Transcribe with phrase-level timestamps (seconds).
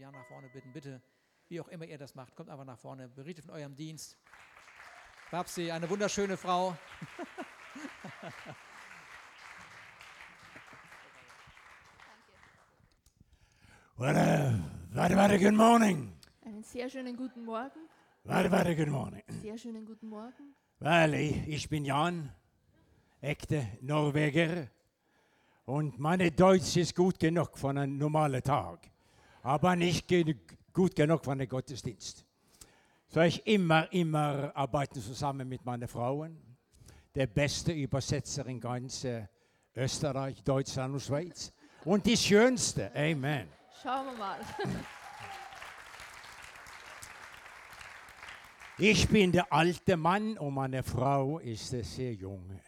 [0.00, 0.72] Jan nach vorne bitten.
[0.72, 1.02] Bitte,
[1.48, 4.16] wie auch immer ihr das macht, kommt einfach nach vorne, berichtet von eurem Dienst.
[5.30, 6.74] Babsi, eine wunderschöne Frau.
[13.98, 16.16] Well, uh, very, very good morning.
[16.46, 17.80] Einen sehr schönen guten Morgen.
[18.24, 19.22] Very, very good morning.
[19.42, 20.54] Sehr schönen guten Morgen.
[20.78, 22.32] Well, ich, ich bin Jan,
[23.20, 24.68] echte Norweger.
[25.66, 28.90] Und meine Deutsch ist gut genug für einen normalen Tag,
[29.42, 30.06] aber nicht
[30.72, 32.24] gut genug für einen Gottesdienst.
[33.08, 36.38] So ich immer, immer arbeiten zusammen mit meinen Frauen.
[37.14, 39.26] Der beste Übersetzer in ganz äh,
[39.74, 41.52] Österreich, Deutschland und Schweiz.
[41.84, 43.48] Und die schönste, Amen.
[43.82, 44.38] Schauen wir mal.
[48.78, 52.60] Ich bin der alte Mann und meine Frau ist der sehr junge.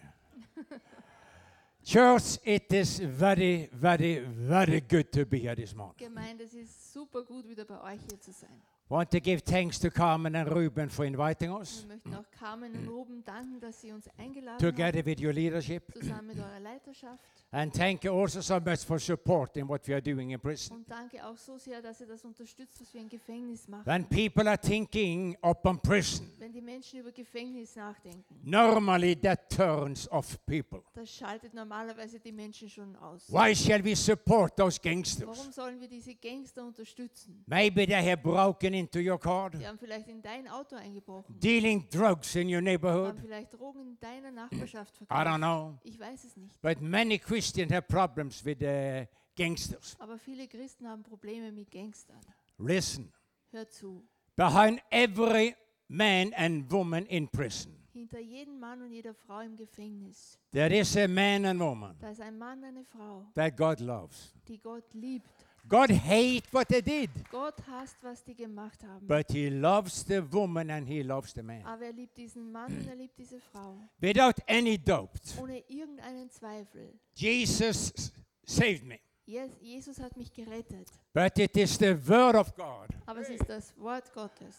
[1.85, 5.97] Church, it is very, very, very good to be here this morning.
[5.99, 8.51] Gemeinde, es ist super gut, wieder bei euch hier zu sein.
[8.89, 12.73] Want to give thanks to Carmen and Ruben for inviting us, Wir möchten auch Carmen
[12.75, 15.83] und Ruben danken, dass sie uns eingeladen together haben, with your leadership.
[15.95, 17.42] zusammen mit eurer Leiterschaft.
[17.55, 20.75] And thank you also so much for supporting what we are doing in prison.
[20.79, 23.85] Und danke auch so sehr, dass ihr das unterstützt, was wir im Gefängnis machen.
[23.85, 30.11] When people are thinking upon prison, Wenn die Menschen über Gefängnis nachdenken, normally that turns
[30.11, 30.81] off people.
[30.95, 33.31] das schaltet normalerweise die Menschen schon aus.
[33.31, 35.29] Why shall we support those gangsters?
[35.29, 37.45] Warum sollen wir diese Gangster unterstützen?
[37.47, 41.87] Maybe they have broken into your car, Die haben vielleicht in dein Auto eingebrochen, dealing
[41.91, 43.15] drugs in your haben neighborhood.
[43.21, 45.37] vielleicht Drogen in deiner Nachbarschaft I don't verkauft.
[45.37, 45.79] know.
[45.85, 46.59] Ich weiß es nicht.
[46.63, 49.97] But many Christians have problems with the gangsters.
[49.99, 52.21] Aber viele Christen haben Probleme mit Gangstern.
[52.59, 53.13] Listen,
[53.51, 54.03] Hör zu.
[54.37, 55.55] behind every
[55.89, 60.97] man and woman in prison, Hinter jedem Mann und jeder Frau im Gefängnis, there is
[60.97, 64.33] a man and woman da ist ein Mann, eine Frau, that God loves.
[64.49, 65.42] die Gott liebt.
[65.69, 69.07] God hates what they did, Gott hasst, was die gemacht haben.
[69.07, 71.65] but He loves the woman and He loves the man.
[71.65, 73.77] Aber er liebt diesen Mann und er liebt diese Frau.
[74.01, 76.93] Without any doubt, Ohne irgendeinen Zweifel.
[77.15, 78.13] Jesus
[78.45, 78.99] saved me.
[79.25, 80.89] Jes- Jesus hat mich gerettet.
[81.15, 84.57] But it is the Word of God Aber es ist das Wort Gottes,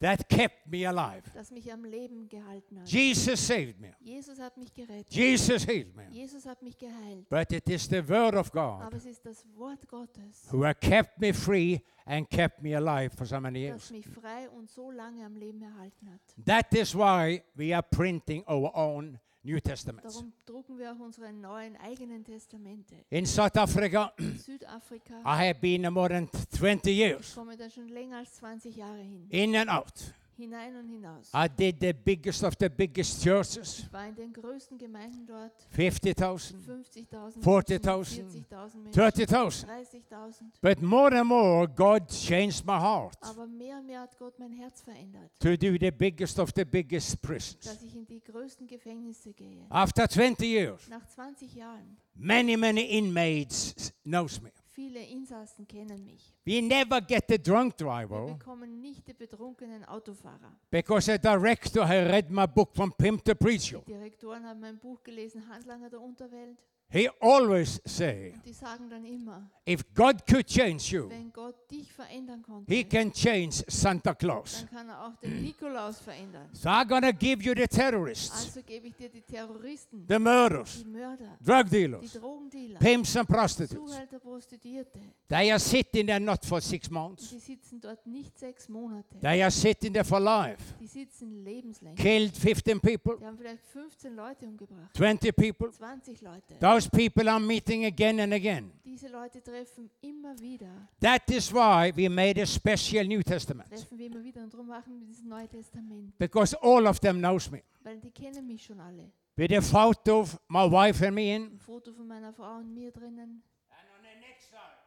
[0.00, 1.22] that kept me alive.
[1.34, 2.88] das mich am Leben gehalten hat.
[2.88, 3.92] Jesus saved me.
[4.00, 5.12] Jesus hat mich gerettet.
[5.12, 6.06] Jesus healed me.
[6.10, 7.28] Jesus hat mich geheilt.
[7.28, 10.78] But it is the Word of God Aber es ist das Wort Gottes, who have
[10.80, 13.82] kept me free and kept me alive for so many years.
[13.82, 16.20] das mich frei und so lange am Leben erhalten hat.
[16.44, 20.12] That is why we are printing our own New Testaments.
[20.12, 22.96] Darum drucken wir auch unsere neuen eigenen Testamente.
[23.10, 24.12] In South Africa,
[24.44, 28.98] Südafrika I have been more than 20 years komme da schon länger als 20 Jahre
[28.98, 29.26] hin.
[29.30, 29.92] in and out.
[30.36, 31.30] Hinein und hinaus.
[31.34, 35.52] I did the biggest of the biggest churches, Ich war in den größten Gemeinden dort.
[35.70, 39.68] 50,000, 50.000 40.000, 40.000 Menschen, 30,000.
[39.68, 40.42] 30.000.
[40.60, 44.52] But more and more, God changed my heart Aber mehr und mehr hat Gott mein
[44.52, 47.60] Herz verändert, to do the biggest of the biggest prisons.
[47.64, 49.64] dass ich in die größten Gefängnisse gehe.
[49.70, 54.50] After 20 years, Nach 20 Jahren, many, many inmates knows me.
[54.76, 56.34] Viele Insassen kennen mich.
[56.44, 60.52] We never get the drunk Wir driver bekommen nicht die betrunkenen Autofahrer.
[60.70, 63.80] because a director had read my book from Pimp to Preacher.
[63.86, 66.58] Die Direktoren haben mein Buch gelesen, Handlanger der Unterwelt.
[66.88, 71.68] He always say, Und die sagen dann immer, if God could change you, wenn Gott
[71.68, 74.60] dich verändern konnte, He can change Santa Claus.
[74.60, 76.48] dann kann er auch den Nikolaus verändern.
[76.52, 80.84] So I'm gonna give you the terrorists, Also gebe ich dir die Terroristen, the murders,
[80.84, 83.74] die Mörder, drug die dealers, Drogendealer, pimps and prostitutes.
[83.92, 85.00] Zuhälter, Prostituierte.
[85.28, 87.30] They are sitting there not for six months.
[87.30, 89.18] Die sitzen dort nicht sechs Monate.
[89.20, 90.62] They are sitting there for life.
[90.78, 92.00] Die sitzen lebenslänglich.
[92.00, 95.72] Killed 15 people, Die haben vielleicht 15 Leute umgebracht, 20 people.
[95.72, 96.54] 20 Leute.
[96.76, 98.70] Those people are meeting again and again.
[98.84, 100.68] Diese Leute treffen immer wieder,
[101.00, 103.70] That is why we made a special New Testament.
[103.70, 106.18] treffen wir immer wieder und darum machen wir dieses Neue Testament.
[106.18, 107.62] Because all of them knows me.
[107.82, 109.10] Weil die kennen mich schon alle.
[109.36, 111.44] With a photo of my wife and me in.
[111.44, 113.42] Ein Foto von meiner Frau und mir drinnen.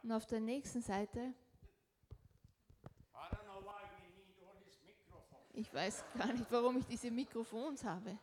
[0.04, 1.34] Und auf der nächsten Seite,
[5.54, 8.16] ich weiß gar nicht, warum ich diese Mikrofons habe.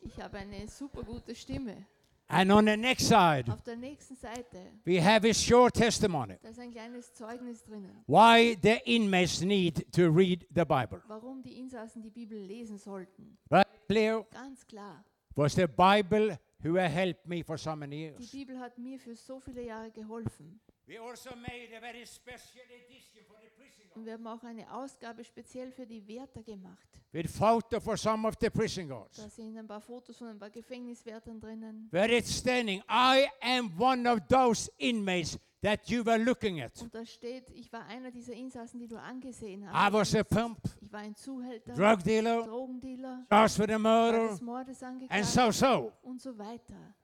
[0.00, 1.84] Ich habe eine super gute Stimme.
[2.30, 6.50] And on the next side, Auf der nächsten Seite, we have a short testimony da
[6.50, 8.04] ist ein kleines Zeugnis drinnen.
[8.06, 11.00] why the inmates need to read the Bible.
[11.08, 13.38] Warum die Insassen die Bibel lesen sollten.
[13.50, 13.66] Right?
[13.88, 14.26] Clear?
[14.30, 15.02] Ganz klar.
[15.34, 18.30] Was the Bible who helped me for so many Die years.
[18.30, 20.60] Bibel hat mir für so viele Jahre geholfen.
[20.88, 24.06] We also made a very special edition for the prison Und guards.
[24.06, 26.88] wir haben auch eine Ausgabe speziell für die Wärter gemacht.
[27.12, 29.16] With photo for some of the prison guards.
[29.18, 31.88] Da sind ein paar Fotos von ein paar Gefängniswärtern drinnen.
[31.90, 36.80] Where it's standing, I am one of those inmates that you were looking at.
[36.80, 39.92] Und da steht, ich war einer dieser Insassen, die du angesehen I hast.
[39.92, 44.40] was a pimp, Ich war ein Zuhälter, drug dealer, Drogendealer, charged the war murder, des
[44.40, 45.92] Mordes and angeklagt so so.
[46.02, 46.94] und so weiter.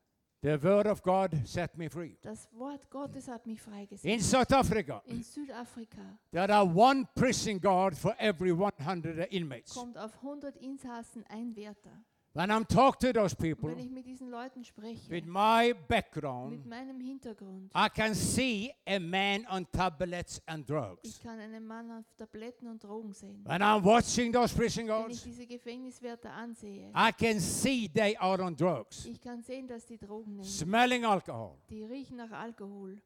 [0.44, 2.18] The word of God set me free.
[2.20, 4.04] Das Wort Gottes hat mich freigesetzt.
[4.04, 9.72] In South Africa, In Südafrika there are one prison guard for every 100 inmates.
[9.72, 11.98] kommt auf 100 Insassen ein Wärter.
[12.36, 15.86] When I'm talking to those people wenn ich mit diesen Leuten spreche, with my mit
[15.86, 21.20] background, meinem Hintergrund, I can see a man on tablets and ich drugs.
[21.22, 23.44] kann einen Mann auf Tabletten und Drogen sehen.
[23.44, 28.16] When I'm watching those prison Wenn ich guards, diese Gefängniswärter ansehe, I can see they
[28.16, 30.42] are on drugs, ich kann sehen, dass die Drogen nehmen.
[30.44, 31.56] smelling alcohol.
[31.70, 33.00] Die riechen nach Alkohol.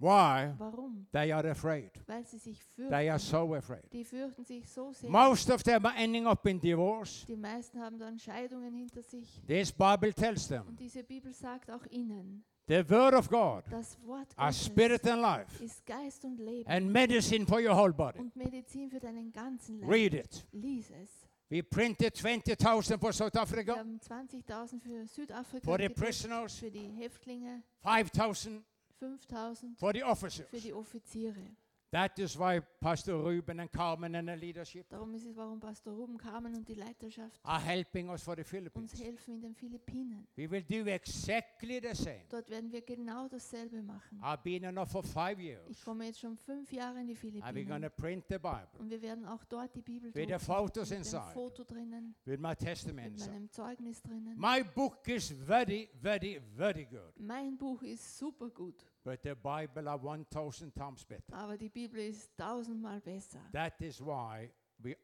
[0.00, 0.54] Why?
[0.56, 1.06] Warum?
[1.12, 1.90] They are afraid.
[2.06, 3.84] Weil sie sich They are so afraid.
[3.92, 5.10] Die fürchten sich so sehr.
[5.10, 7.26] Most of them are ending up in divorce.
[7.26, 9.42] Die meisten haben dann Scheidungen hinter sich.
[9.46, 13.98] This Bible tells them Und diese Bibel sagt auch ihnen, the word of God das
[14.06, 18.20] Wort are spirit and life ist Geist und Leben and medicine for your whole body.
[18.20, 19.90] und Medizin für deinen ganzen Leib.
[19.90, 20.46] Read it.
[20.52, 21.26] Lies es.
[21.50, 26.70] We printed 20,000 for South Wir Africa, haben 20.000 für Südafrika for the prisoners, für
[26.70, 28.64] die Häftlinge, 5,000
[29.00, 30.48] 5.000 for the officers.
[30.48, 31.56] für die Offiziere.
[31.92, 35.92] That is why Pastor Ruben and Carmen and the leadership Darum ist es, warum Pastor
[35.92, 38.94] Ruben Carmen und die Leiterschaft are helping us for the uns Philippines.
[39.02, 40.24] helfen in den Philippinen.
[40.36, 42.22] We will do exactly the same.
[42.28, 44.20] Dort werden wir genau dasselbe machen.
[44.22, 45.68] I've been in for five years.
[45.68, 47.82] Ich komme jetzt schon fünf Jahre in die And we're going Philippinen.
[47.82, 50.90] to print the Bible Und wir werden auch dort die Bibel With the drucken, photos
[50.90, 51.32] mit inside.
[51.32, 52.54] Foto drinnen, with my
[52.94, 54.38] mit meinem Zeugnis drinnen.
[54.38, 57.18] My book is very, very, very good.
[57.18, 61.32] Mein Buch ist super gut, But the Bible are 1,000 times better.
[61.34, 63.40] aber die Bibel ist tausendmal besser.
[63.52, 64.94] That is why we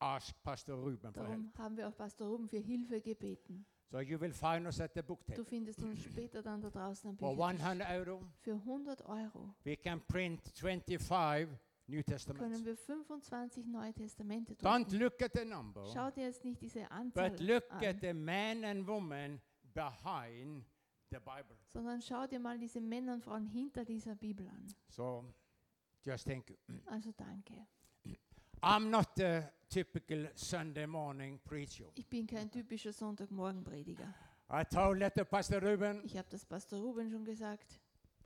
[0.00, 1.28] ask Pastor Ruben for help.
[1.28, 3.64] Darum haben wir auch Pastor Ruben für Hilfe gebeten.
[3.90, 5.44] So you will find us at the book Du table.
[5.44, 7.62] findest uns später dann da draußen am For Büchertisch.
[7.64, 11.48] 100 euro, Für 100 Euro we can print 25
[11.86, 12.42] New Testaments.
[12.52, 14.98] können wir 25 Neue Testamente Don't drucken.
[14.98, 18.12] look at the number, Schau dir jetzt nicht diese Anzahl but look an, at the
[18.12, 19.40] man and woman
[19.72, 20.64] behind
[21.10, 21.56] the Bible.
[21.72, 24.66] sondern schau dir mal diese Männer und Frauen hinter dieser Bibel an.
[24.88, 25.24] So
[26.04, 26.56] just thank you.
[26.86, 27.66] Also danke.
[28.62, 31.84] I'm not a typical Sunday morning preacher.
[31.94, 34.12] Ich bin kein typischer Sonntagmorgenprediger.
[34.50, 37.78] I told that to Pastor Ruben, Ich habe das Pastor Ruben schon gesagt.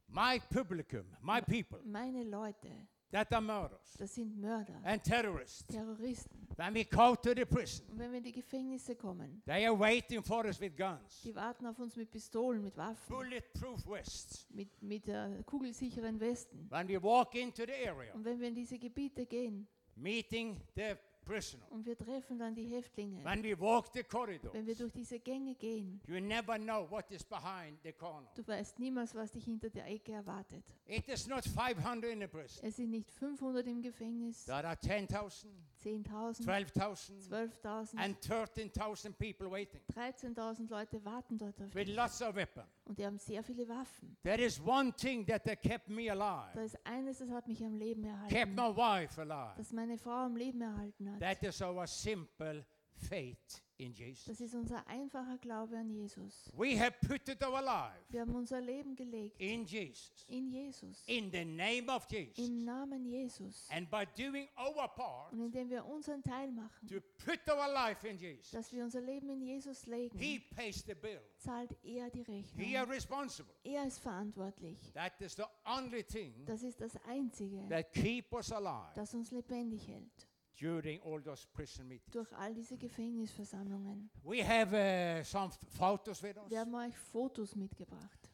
[0.08, 2.68] my publicum, my people Meine Leute,
[3.10, 6.46] das sind Mörder, and terrorists, Terroristen.
[6.56, 9.78] when we go to the prison, Und wenn wir in die Gefängnisse kommen, they are
[9.78, 14.46] waiting for us with guns, die warten auf uns mit Pistolen, mit Waffen, bulletproof vests.
[14.50, 16.66] mit, mit äh, kugelsicheren Westen.
[16.70, 19.66] When we walk into the area, Und wenn wir in diese Gebiete gehen
[19.96, 20.94] meeting the
[21.30, 24.92] prisoner, und wir treffen dann die Häftlinge, when we walk the corridor, wenn wir durch
[24.92, 28.28] diese Gänge gehen, you never know what is behind the corner.
[28.34, 30.64] du weißt niemals, was dich hinter der Ecke erwartet.
[30.86, 32.64] It is not 500 in the prison.
[32.64, 35.48] Es sind nicht 500 im Gefängnis, There are 10,000,
[35.84, 41.96] 10.000, 12,000, 12.000, and 13,000 people waiting 13.000 Leute warten dort auf with dich.
[41.96, 42.66] lots of weapons.
[42.90, 44.16] Und die haben sehr viele Waffen.
[44.24, 47.62] There is one thing that uh, kept me Da alive, ist eines, das hat mich
[47.64, 49.54] am Leben kept erhalten, my wife alive.
[49.56, 51.20] das meine Frau am Leben erhalten hat.
[51.20, 52.66] That is our simple
[53.08, 54.26] faith in Jesus.
[54.26, 56.50] Das ist unser einfacher Glaube an Jesus.
[56.56, 61.02] We have put it our life Wir haben unser Leben gelegt in Jesus, in Jesus,
[61.06, 62.36] in the name of Jesus.
[62.46, 63.66] im Namen Jesus.
[63.70, 68.06] And by doing our part Und indem wir unseren Teil machen, to put our life
[68.06, 71.20] in Jesus, dass wir unser Leben in Jesus legen, He pays the bill.
[71.38, 72.22] zahlt er die
[72.56, 72.94] He are Rechnung.
[72.94, 73.54] responsible.
[73.64, 74.78] Er ist verantwortlich.
[74.92, 79.30] That is the only thing Das ist das Einzige, that keep us alive das uns
[79.30, 80.28] lebendig hält
[80.60, 82.12] during all those prison meetings.
[82.12, 84.10] durch all diese Gefängnisversammlungen.
[84.24, 88.28] We have uh, some photos with us Wir haben euch Fotos mitgebracht.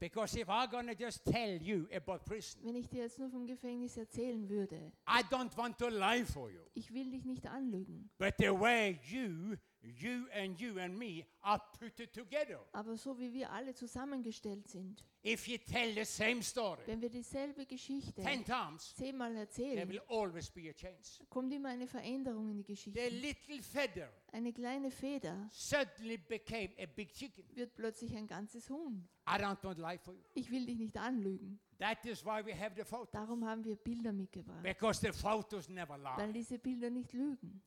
[0.00, 3.46] because if I'm gonna just tell you about prison, Wenn ich dir jetzt nur vom
[3.46, 6.62] Gefängnis erzählen würde, I don't want to lie for you.
[6.74, 11.60] ich will dich nicht anlügen, But the way you, you and you and me are
[11.78, 12.58] put together.
[12.72, 17.10] aber so wie wir alle zusammengestellt sind, If you tell the same story wenn wir
[17.10, 21.24] dieselbe Geschichte ten times, zehnmal there erzählen, will always be a change.
[21.28, 23.08] kommt immer eine Veränderung in die The Geschichte.
[23.08, 27.44] little feather Eine kleine Feder suddenly became a big chicken.
[27.54, 29.08] wird plötzlich ein ganzes Huhn.
[29.28, 30.22] I don't want to lie for you.
[30.34, 31.58] Ich will dich nicht anlügen.
[31.78, 33.10] That is why we have the photos.
[33.12, 36.32] Darum haben wir Bilder mitgebracht, Because the photos never weil lie.
[36.32, 37.60] diese Bilder nicht lügen.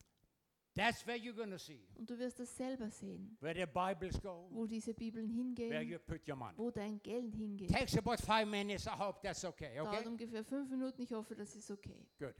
[0.73, 4.47] That's where you're to see Und du wirst das selber sehen, where the Bibles go,
[4.51, 6.57] wo diese Bibeln where hingehen, you put your money.
[6.57, 7.69] wo dein Geld hingeht.
[7.69, 8.85] Takes about five minutes.
[8.87, 9.75] I hope that's okay.
[9.75, 10.07] Dauert Okay.
[10.07, 11.01] ungefähr fünf Minuten.
[11.01, 12.07] Ich hoffe, das ist okay.
[12.17, 12.35] Good.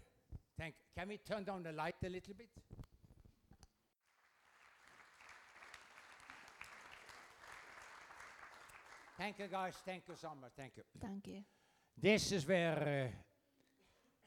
[0.57, 0.75] Thank.
[0.95, 2.49] Can we turn down the light a little bit?
[9.17, 9.75] Thank you, guys.
[9.85, 10.51] Thank you so much.
[10.55, 10.83] Thank you.
[10.99, 11.43] Danke.
[12.01, 13.17] This is where uh,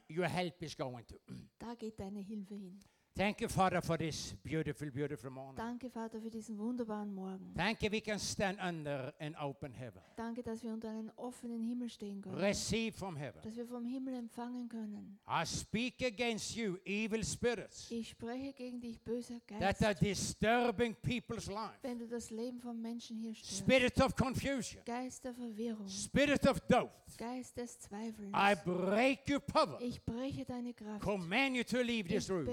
[0.07, 1.15] your help is going to.
[1.59, 2.79] Da geht deine Hilfe hin.
[3.17, 5.55] Thank you, Father, for this beautiful, beautiful morning.
[5.55, 7.53] Danke, Vater, für diesen wunderbaren Morgen.
[7.55, 10.01] Thank you, we can stand under an open heaven.
[10.17, 12.35] Danke, dass wir unter einem offenen Himmel stehen können.
[12.35, 13.41] Receive from heaven.
[13.41, 15.17] Dass wir vom Himmel empfangen können.
[15.29, 19.83] I speak against you, evil spirits Ich spreche gegen dich, böser that Geist.
[19.85, 21.79] are disturbing people's life.
[21.83, 23.59] Wenn du das Leben von Menschen hier störst.
[23.59, 25.87] Spirit of confusion, Geist der Verwirrung.
[25.87, 26.91] spirit of doubt.
[27.17, 28.33] Geist des Zweifelns.
[28.35, 29.79] I break your power.
[29.79, 30.99] Ich breche deine Kraft.
[31.01, 32.45] Command you to leave this Ich room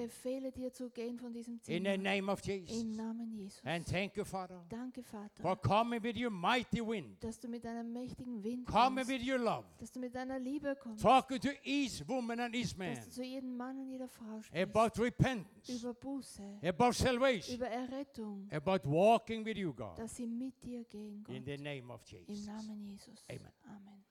[0.56, 1.90] dir zu gehen von diesem in Zimmer.
[1.92, 2.84] the name of Im Jesus.
[2.84, 3.60] Namen Jesus.
[3.64, 7.64] And thank you, Father, Danke, for Vater, coming with your mighty wind, dass du mit
[7.66, 9.10] einem mächtigen Wind coming kommst.
[9.10, 11.02] with your love, Dass du mit deiner Liebe kommst.
[11.02, 14.40] talking to each woman and each man Dass du zu jedem Mann und jeder Frau
[14.42, 14.76] sprichst.
[14.76, 16.60] about repentance, Über Buße.
[16.62, 18.48] about salvation, Über Errettung.
[18.52, 21.44] about walking with you, God, Dass sie mit dir gehen, in Gott.
[21.46, 22.46] the name of Im Jesus.
[22.46, 23.24] Namen Jesus.
[23.30, 23.52] Amen.
[23.66, 24.04] Amen.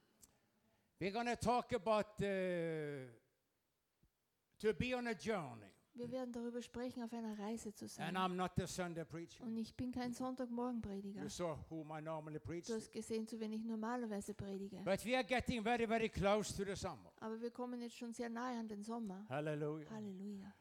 [0.99, 3.07] We're going to talk about uh,
[4.59, 5.65] to be on a journey.
[5.93, 8.15] Wir werden darüber sprechen, auf einer Reise zu And sein.
[8.17, 9.43] I'm not the Sunday preacher.
[9.43, 11.21] Und ich bin kein Sonntagmorgenprediger.
[11.21, 12.67] You saw whom I normally preach.
[12.67, 14.77] Du hast gesehen, zu wen ich normalerweise predige.
[14.85, 17.11] But we are getting very, very close to the summer.
[17.19, 19.25] Aber wir kommen jetzt schon sehr nahe an den Sommer.
[19.29, 19.89] Hallelujah.
[19.91, 20.53] Halleluja.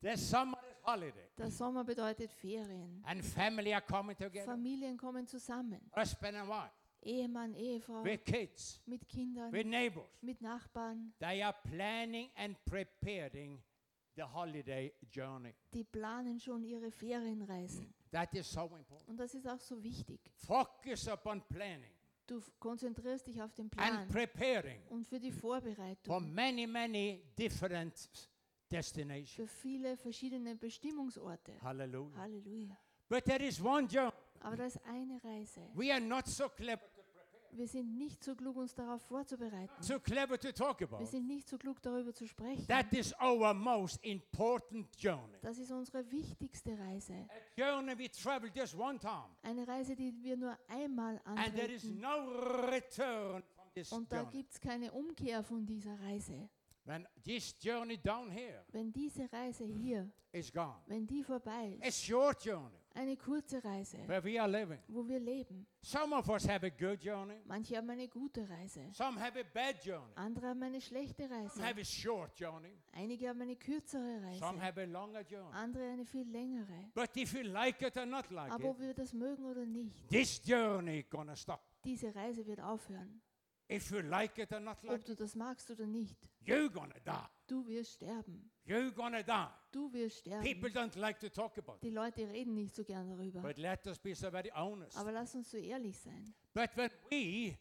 [0.00, 1.28] The summer is holiday.
[1.36, 3.02] Der Sommer bedeutet Ferien.
[3.06, 4.44] And family are coming together.
[4.44, 5.80] Familien kommen zusammen.
[5.96, 6.70] Husband and wife.
[7.00, 8.80] Ehemann, Ehefrau, With kids.
[8.86, 10.06] mit Kindern, With neighbors.
[10.20, 11.14] mit Nachbarn.
[11.20, 13.62] They are planning and preparing
[14.18, 15.54] the holiday journey.
[15.72, 17.94] Die planen schon ihre Ferienreisen.
[18.10, 19.08] That is so important.
[19.08, 20.20] Und das ist auch so wichtig.
[20.34, 21.92] Focus upon planning
[22.26, 26.34] Du konzentrierst dich auf den and Plan preparing und für die for Vorbereitung.
[26.34, 28.10] many, many different
[28.70, 29.34] destinations.
[29.36, 31.52] Für viele verschiedene Bestimmungsorte.
[31.62, 32.18] Hallelujah.
[32.18, 32.76] Halleluja.
[33.08, 34.12] But there is one journey.
[34.40, 35.62] Aber da ist eine Reise.
[35.74, 36.82] We are not so clever,
[37.52, 39.72] Wir sind nicht so klug, uns darauf vorzubereiten.
[39.80, 41.04] so clever to talk Wir about.
[41.06, 42.66] sind nicht so klug, darüber zu sprechen.
[42.68, 45.38] That is our most important journey.
[45.42, 47.14] Das ist unsere wichtigste Reise.
[47.28, 49.30] A journey we travel just one time.
[49.42, 52.00] Eine Reise, die wir nur einmal And there is antreten.
[52.00, 56.48] no return from this Und da gibt es keine Umkehr von dieser Reise.
[56.84, 60.76] When this journey down here Wenn diese Reise hier, is gone.
[60.86, 64.78] wenn die vorbei A ist, short journey eine kurze Reise, where we are living.
[64.88, 65.66] wo wir leben.
[65.82, 67.40] Some of us have a good journey.
[67.46, 70.12] Manche haben eine gute Reise, Some have a bad journey.
[70.16, 72.76] andere haben eine schlechte Some Reise, have a short journey.
[72.92, 75.54] einige haben eine kürzere Some Reise, have a longer journey.
[75.54, 76.90] andere eine viel längere.
[76.94, 79.64] But if you like it or not like Aber it, ob wir das mögen oder
[79.64, 81.60] nicht, this journey gonna stop.
[81.84, 83.22] diese Reise wird aufhören.
[83.70, 86.70] If you like it or not like Ob du das magst oder nicht, it, you're
[86.70, 87.28] gonna die.
[87.48, 88.50] Du wirst sterben.
[88.66, 89.48] You're gonna die.
[89.72, 90.90] Du wirst People sterben.
[90.92, 91.82] don't like to talk about it.
[91.82, 93.40] Die Leute reden nicht so gern darüber.
[93.42, 94.96] But let us be so very honest.
[94.96, 96.34] Aber lass uns so ehrlich sein.
[96.54, 97.56] But when we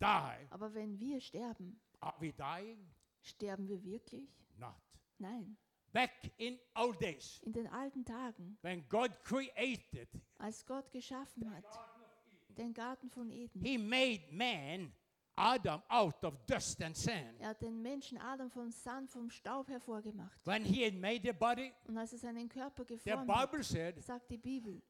[0.00, 2.88] die, Aber wenn wir sterben, are we dying?
[3.20, 4.28] sterben wir wirklich?
[4.56, 4.74] Not.
[5.18, 5.56] Nein.
[5.92, 10.08] Back in old days, In den alten Tagen, when God created,
[10.38, 11.64] als Gott geschaffen hat,
[12.56, 14.92] den Garten von Eden, He made man,
[15.36, 17.40] Adam, out of dust and sand.
[17.40, 20.38] er hat den Menschen Adam vom Sand, vom Staub hervorgemacht.
[20.46, 23.64] When He had made the body, Und als er seinen Körper the geformt hat, Bible
[23.64, 24.82] said sagt die Bibel,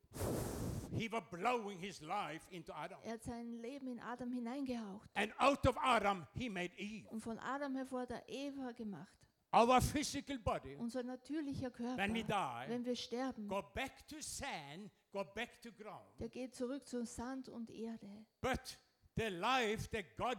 [0.94, 2.98] He was blowing His life into Adam.
[3.02, 5.08] er hat sein Leben in Adam hineingehaucht.
[5.14, 7.08] And out of Adam, He made Eve.
[7.10, 9.12] Und von Adam hervor hat er Eva gemacht.
[9.54, 14.16] Our physical body, Unser natürlicher Körper, when we die, wenn wir sterben, go back to
[14.20, 16.18] sand, go back to ground.
[16.18, 18.08] der geht zurück zu Sand und Erde.
[18.40, 18.78] But
[19.16, 20.38] the life that God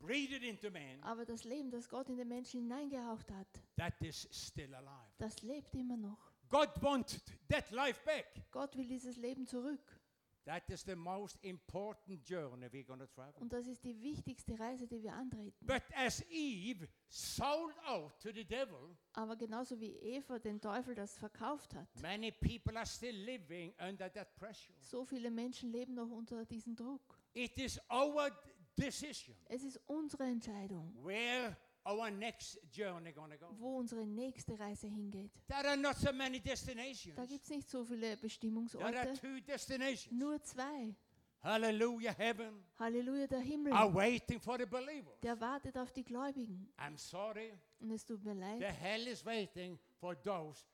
[0.00, 4.28] breathed into man, Aber das Leben, das Gott in den Menschen hineingehaucht hat, that is
[4.32, 5.12] still alive.
[5.18, 6.18] das lebt immer noch.
[6.48, 8.26] God wanted that life back.
[8.50, 10.00] Gott will dieses Leben zurück.
[10.46, 13.32] That is the most important journey we're going to travel.
[13.40, 15.56] Und das ist die wichtigste Reise, die wir antreten.
[15.66, 21.16] But as Eve sold out to the devil, Aber genauso wie Eva den Teufel das
[21.16, 24.74] verkauft hat, many people are still living under that pressure.
[24.82, 27.13] so viele Menschen leben noch unter diesem Druck.
[27.34, 28.30] It is our
[28.76, 33.54] decision Es ist unsere Entscheidung, where our next journey going to go.
[33.58, 35.30] wo unsere nächste Reise hingeht.
[35.48, 37.28] There are not so many Da destinations.
[37.28, 40.12] gibt es nicht so viele There are Bestimmungsorte, two destinations.
[40.12, 40.94] nur zwei.
[41.42, 42.64] Hallelujah, heaven.
[42.78, 45.20] Halleluja, der Himmel, Are waiting for the believers.
[45.22, 46.72] der wartet auf die Gläubigen.
[46.78, 47.52] I'm sorry.
[47.80, 50.64] Und es tut mir The leid, hell is waiting for those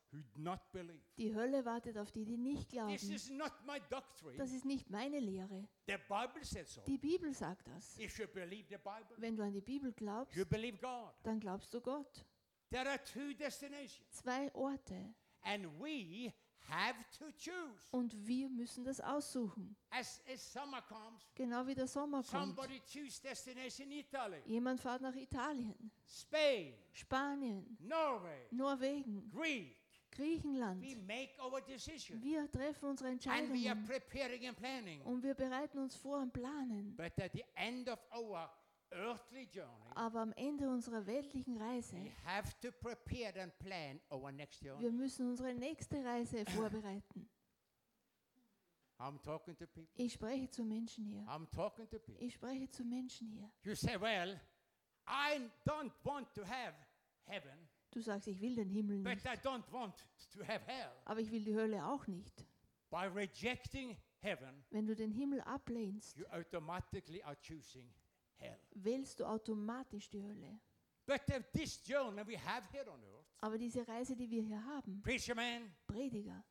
[1.17, 2.93] die Hölle wartet auf die, die nicht glauben.
[4.37, 5.69] Das ist nicht meine Lehre.
[5.87, 6.81] The Bible says so.
[6.83, 7.97] Die Bibel sagt das.
[9.17, 10.37] Wenn du an die Bibel glaubst,
[11.23, 12.25] dann glaubst du Gott.
[12.71, 15.13] There are two destinations, Zwei Orte.
[15.43, 16.33] and we
[16.69, 17.89] have to choose.
[17.91, 19.77] Und wir müssen das aussuchen.
[19.91, 22.29] As, as summer comes, Genau wie der Sommer kommt.
[22.29, 29.77] somebody choose destination Italy, Jemand fährt nach Italien, Spain, Spanien, Norway, Norwegen, Greek.
[30.11, 30.83] Griechenland.
[30.83, 36.97] Wir treffen unsere Entscheidungen und wir bereiten uns vor und planen.
[39.95, 44.83] Aber am Ende unserer weltlichen Reise, we have to prepare and plan our next journey.
[44.83, 47.29] wir müssen unsere nächste Reise vorbereiten.
[48.99, 50.05] I'm talking to people.
[50.05, 51.23] Ich spreche zu Menschen hier.
[51.27, 52.23] I'm talking to people.
[52.23, 53.51] Ich spreche zu Menschen hier.
[53.63, 54.39] You say, well,
[55.07, 56.75] I don't want to have
[57.25, 60.91] heaven, Du sagst, ich will den Himmel but nicht, I don't want to have hell.
[61.05, 62.47] aber ich will die Hölle auch nicht.
[62.91, 67.93] By rejecting heaven, Wenn du den Himmel ablehnst, you automatically are choosing
[68.37, 68.59] hell.
[68.75, 70.61] wählst du automatisch die Hölle.
[71.07, 74.65] But uh, this journey we have here on earth, Aber diese Reise, die wir hier
[74.65, 76.45] haben, preacher man, Prediger,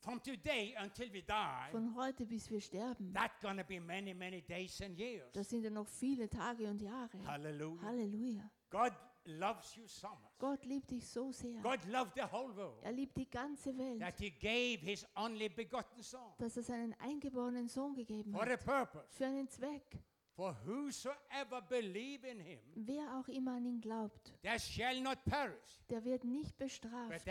[0.00, 4.42] from today until we die, von heute bis wir sterben, that's gonna be many, many
[4.42, 5.32] days and years.
[5.32, 7.24] das sind ja noch viele Tage und Jahre.
[7.26, 7.82] Hallelujah.
[7.82, 8.50] Halleluja.
[8.70, 8.92] God
[9.28, 10.38] loves you so much.
[10.38, 11.60] Gott liebt dich so sehr.
[11.62, 15.48] God loved the whole world Er liebt die ganze Welt, that He gave His only
[15.48, 18.64] begotten Son dass er seinen eingeborenen Sohn gegeben for a hat.
[18.64, 19.06] purpose.
[19.16, 19.98] Für einen Zweck.
[20.34, 25.80] For whosoever believe in Him, Wer auch immer an ihn glaubt, they shall not perish,
[25.90, 27.26] der wird nicht but bestraft,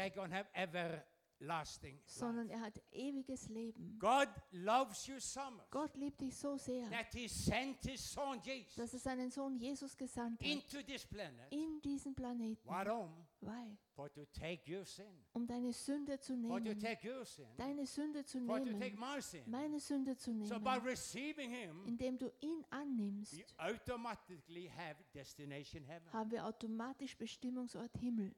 [1.40, 3.98] everlasting sondern er hat ewiges Leben.
[4.00, 8.40] God loves you so much Gott liebt dich so sehr, that He sent His Son
[8.44, 11.52] Jesus dass er seinen Sohn Jesus gesandt hat into this planet.
[11.52, 12.68] in diesen Planeten.
[12.68, 13.10] Warum?
[13.42, 15.08] Weil, For to take your sin.
[15.34, 17.48] um deine Sünde zu For to nehmen, take your sin.
[17.58, 19.42] deine Sünde zu For to take nehmen, my sin.
[19.48, 25.04] meine Sünde zu So by nehmen, receiving Him, indem du ihn annimmst, we automatically have
[25.16, 26.14] destination heaven.
[26.14, 28.36] haben wir automatisch Bestimmungsort Himmel.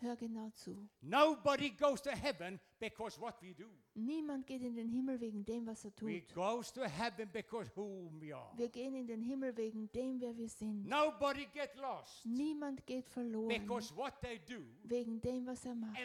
[0.00, 0.86] Hör genau zu.
[1.00, 3.70] Nobody goes to heaven because what we do.
[3.94, 6.34] Niemand geht in den Himmel wegen dem, was er We tut.
[6.34, 8.52] goes to heaven because whom we are.
[8.56, 10.86] Wir gehen in den Himmel wegen dem, wer wir sind.
[10.86, 14.57] Nobody get lost Niemand geht verloren because what they do.
[14.84, 15.96] Wegen dem, was er macht.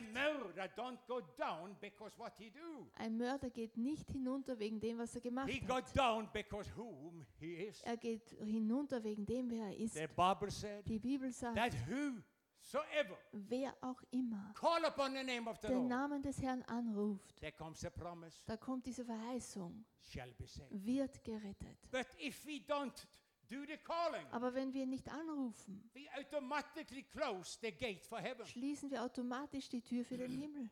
[2.95, 5.97] Ein Mörder geht nicht hinunter wegen dem, was er gemacht He got hat.
[5.97, 7.81] down because whom he is.
[7.81, 9.95] Er geht hinunter wegen dem, wer er ist.
[9.95, 15.49] The Bible said Die Bibel sagt, that whosoever wer auch immer call upon the name
[15.49, 19.03] of the den Lord, Namen des Herrn anruft, there comes a promise, da kommt diese
[19.05, 20.85] Verheißung, shall be saved.
[20.85, 21.77] wird gerettet.
[21.91, 23.22] But if we don't the
[24.31, 25.89] Aber wenn wir nicht anrufen,
[28.45, 30.69] schließen wir automatisch die Tür für den Himmel.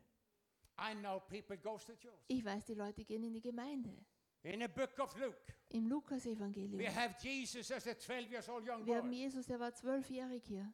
[0.78, 2.24] I know people goes to church.
[2.28, 3.94] Ich weiß, die Leute gehen in die Gemeinde.
[4.42, 5.36] In the book of Luke,
[5.68, 6.80] Im we Lukas-Evangelium.
[6.96, 9.12] have Jesus as a 12 years old young Wir haben.
[9.12, 10.72] Jesus, der war zwölfjährig hier.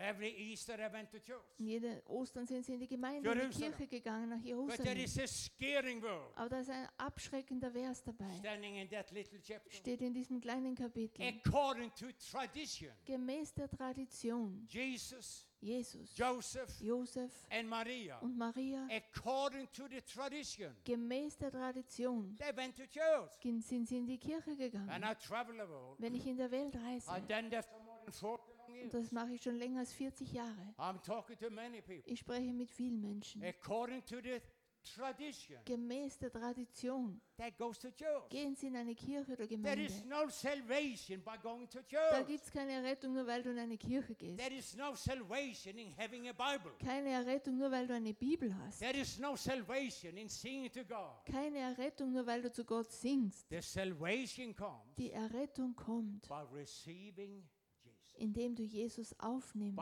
[0.00, 1.42] Every Easter I went to church.
[1.58, 3.58] Jede Ostern sind sie in die Gemeinde, in die.
[3.58, 4.98] Kirche gegangen, nach But there Jerusalem.
[5.04, 8.30] is a scaring word Aber da ist ein abschreckender Vers dabei.
[8.38, 9.70] standing in that little chapter.
[9.72, 11.20] Steht in diesem kleinen Kapitel.
[11.44, 14.64] According to tradition, Gemäß der Tradition.
[14.70, 18.86] Jesus, Jesus, Joseph, Josef and Maria, und Maria.
[18.90, 23.32] according to the tradition, Gemäß der Tradition they went to church.
[23.64, 25.02] sind sie in die Kirche And gegangen.
[25.02, 25.96] I travel the world.
[25.98, 27.66] Wenn ich in der Welt reise, done that
[28.12, 30.74] for more than 40 long und das mache ich schon länger als 40 Jahre,
[32.06, 33.42] ich spreche mit vielen Menschen.
[35.66, 37.20] Gemäß der Tradition
[38.30, 39.88] gehen sie in eine Kirche oder Gemeinde.
[42.10, 44.38] Da gibt es keine Errettung, nur weil du in eine Kirche gehst.
[46.78, 48.80] Keine Errettung, nur weil du eine Bibel hast.
[51.26, 53.46] Keine Errettung, nur weil du zu Gott singst.
[54.96, 56.26] Die Errettung kommt.
[58.18, 59.78] Indem du Jesus aufnimmst.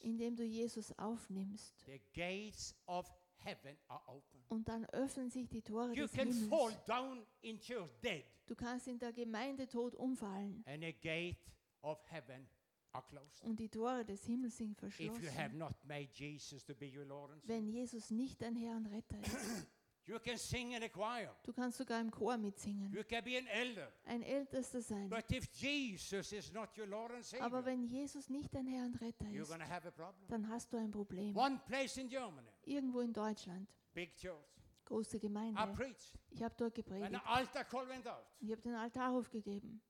[0.00, 1.84] Indem du Jesus aufnimmst.
[1.86, 3.06] The gates of
[3.38, 4.42] heaven are open.
[4.48, 6.84] Und dann öffnen sich die Tore You des can fall Himmels.
[6.86, 10.62] down in church dead, Du kannst in der Gemeinde tot umfallen.
[10.66, 11.38] and the gate
[11.82, 12.46] of heaven
[12.92, 13.42] are closed.
[13.44, 15.58] Und die Tore des Himmels sind If you have verschlossen.
[15.58, 18.86] not made Jesus to be your Lord and Savior, Wenn Jesus nicht dein Herr und
[18.86, 19.66] Retter ist.
[20.10, 21.34] you can sing in a choir.
[21.44, 22.92] Du kannst sogar im Chor mitsingen.
[22.92, 23.92] You can be an elder.
[24.04, 25.08] Ein Ältester sein.
[25.08, 28.86] But if Jesus is not your Lord and Aber Savior, wenn Jesus nicht dein Herr
[28.86, 30.28] und Retter you're ist, have a problem.
[30.28, 31.36] dann hast du ein Problem.
[31.36, 33.68] One place in Germany, Irgendwo in Deutschland.
[33.94, 34.44] big church.
[34.84, 35.72] große I Gemeinde.
[35.74, 36.18] preached.
[36.30, 37.10] Ich habe dort gepredigt.
[37.12, 39.80] the altar call went out, Ich habe den Altar aufgegeben.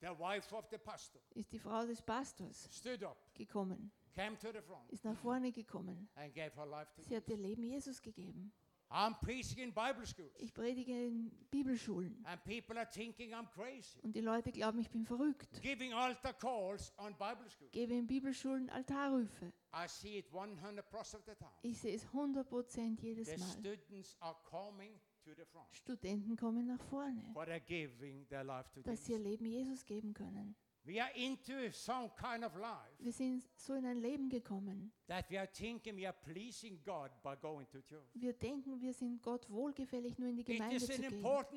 [0.00, 4.50] the wife of the pastor Ist die Frau des Pastors stood up, gekommen, came to
[4.52, 6.08] the front, ist nach vorne gekommen.
[6.14, 7.36] and gave her life to Sie hat ihr.
[7.36, 8.50] Leben Jesus gegeben.
[8.92, 14.00] I'm preaching in Bible schools, Ich predige in Bibelschulen and people are thinking I'm crazy.
[14.02, 15.62] und die Leute glauben, ich bin verrückt.
[15.62, 17.70] Giving altar calls on Bible schools.
[17.70, 19.52] Gebe in Bibelschulen Altarrufe.
[19.72, 21.50] I see it 100% of the time.
[21.62, 23.48] Ich sehe es 100% jedes The Mal.
[23.48, 28.82] students are coming to the front, Studenten kommen nach vorne, they're giving their life to
[28.82, 29.18] dass sie ihr.
[29.20, 30.56] Leben Jesus geben können.
[30.84, 34.92] We are into some kind of life Wir sind so in ein Leben gekommen.
[35.08, 38.08] that we are thinking we are pleasing God by going to church.
[38.14, 40.92] Wir denken, wir sind Gott wohlgefällig, nur in die It Gemeinde is zu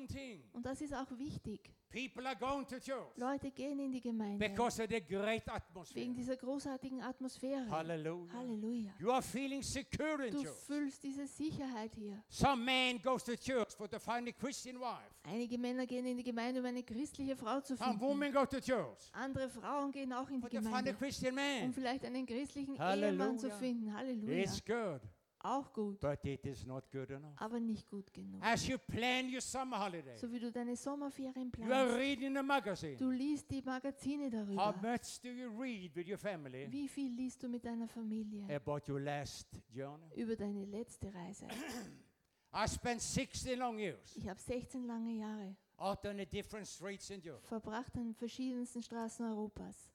[0.06, 0.42] gehen.
[0.52, 1.72] Und das ist auch wichtig.
[1.94, 5.54] People are going to church Leute gehen in die Gemeinde because of the great wegen
[5.54, 6.06] atmosphere.
[6.12, 7.70] dieser großartigen Atmosphäre.
[7.70, 8.32] Hallelujah.
[8.32, 8.90] Halleluja.
[8.98, 10.56] You are feeling secure in Du church.
[10.66, 12.20] fühlst diese Sicherheit hier.
[12.28, 15.14] Some man goes to church for to find a Christian wife.
[15.22, 18.00] Einige Männer gehen in die Gemeinde, um eine christliche Frau zu Some finden.
[18.04, 20.96] women go to church Andere Frauen gehen auch in die Gemeinde,
[21.64, 23.12] um vielleicht einen christlichen Halleluja.
[23.12, 23.94] Ehemann zu finden.
[23.94, 24.42] Halleluja.
[24.42, 25.00] It's good,
[25.46, 27.34] Auch gut, but it is not good enough.
[27.36, 28.40] aber nicht gut genug.
[28.42, 31.98] As you plan your summer holiday, So wie du deine Sommerferien you are planst.
[31.98, 32.96] reading a magazine.
[32.96, 34.74] Du liest die Magazine How darüber.
[34.92, 38.90] much do you read with your family Wie viel liest du mit deiner Familie about
[38.90, 40.14] your last journey?
[40.16, 41.46] über deine letzte Reise?
[42.56, 47.10] I spent 16 long years Ich habe 16 lange Jahre out on the different streets
[47.10, 47.44] in Europe.
[47.46, 49.90] verbracht an verschiedensten Straßen Europas.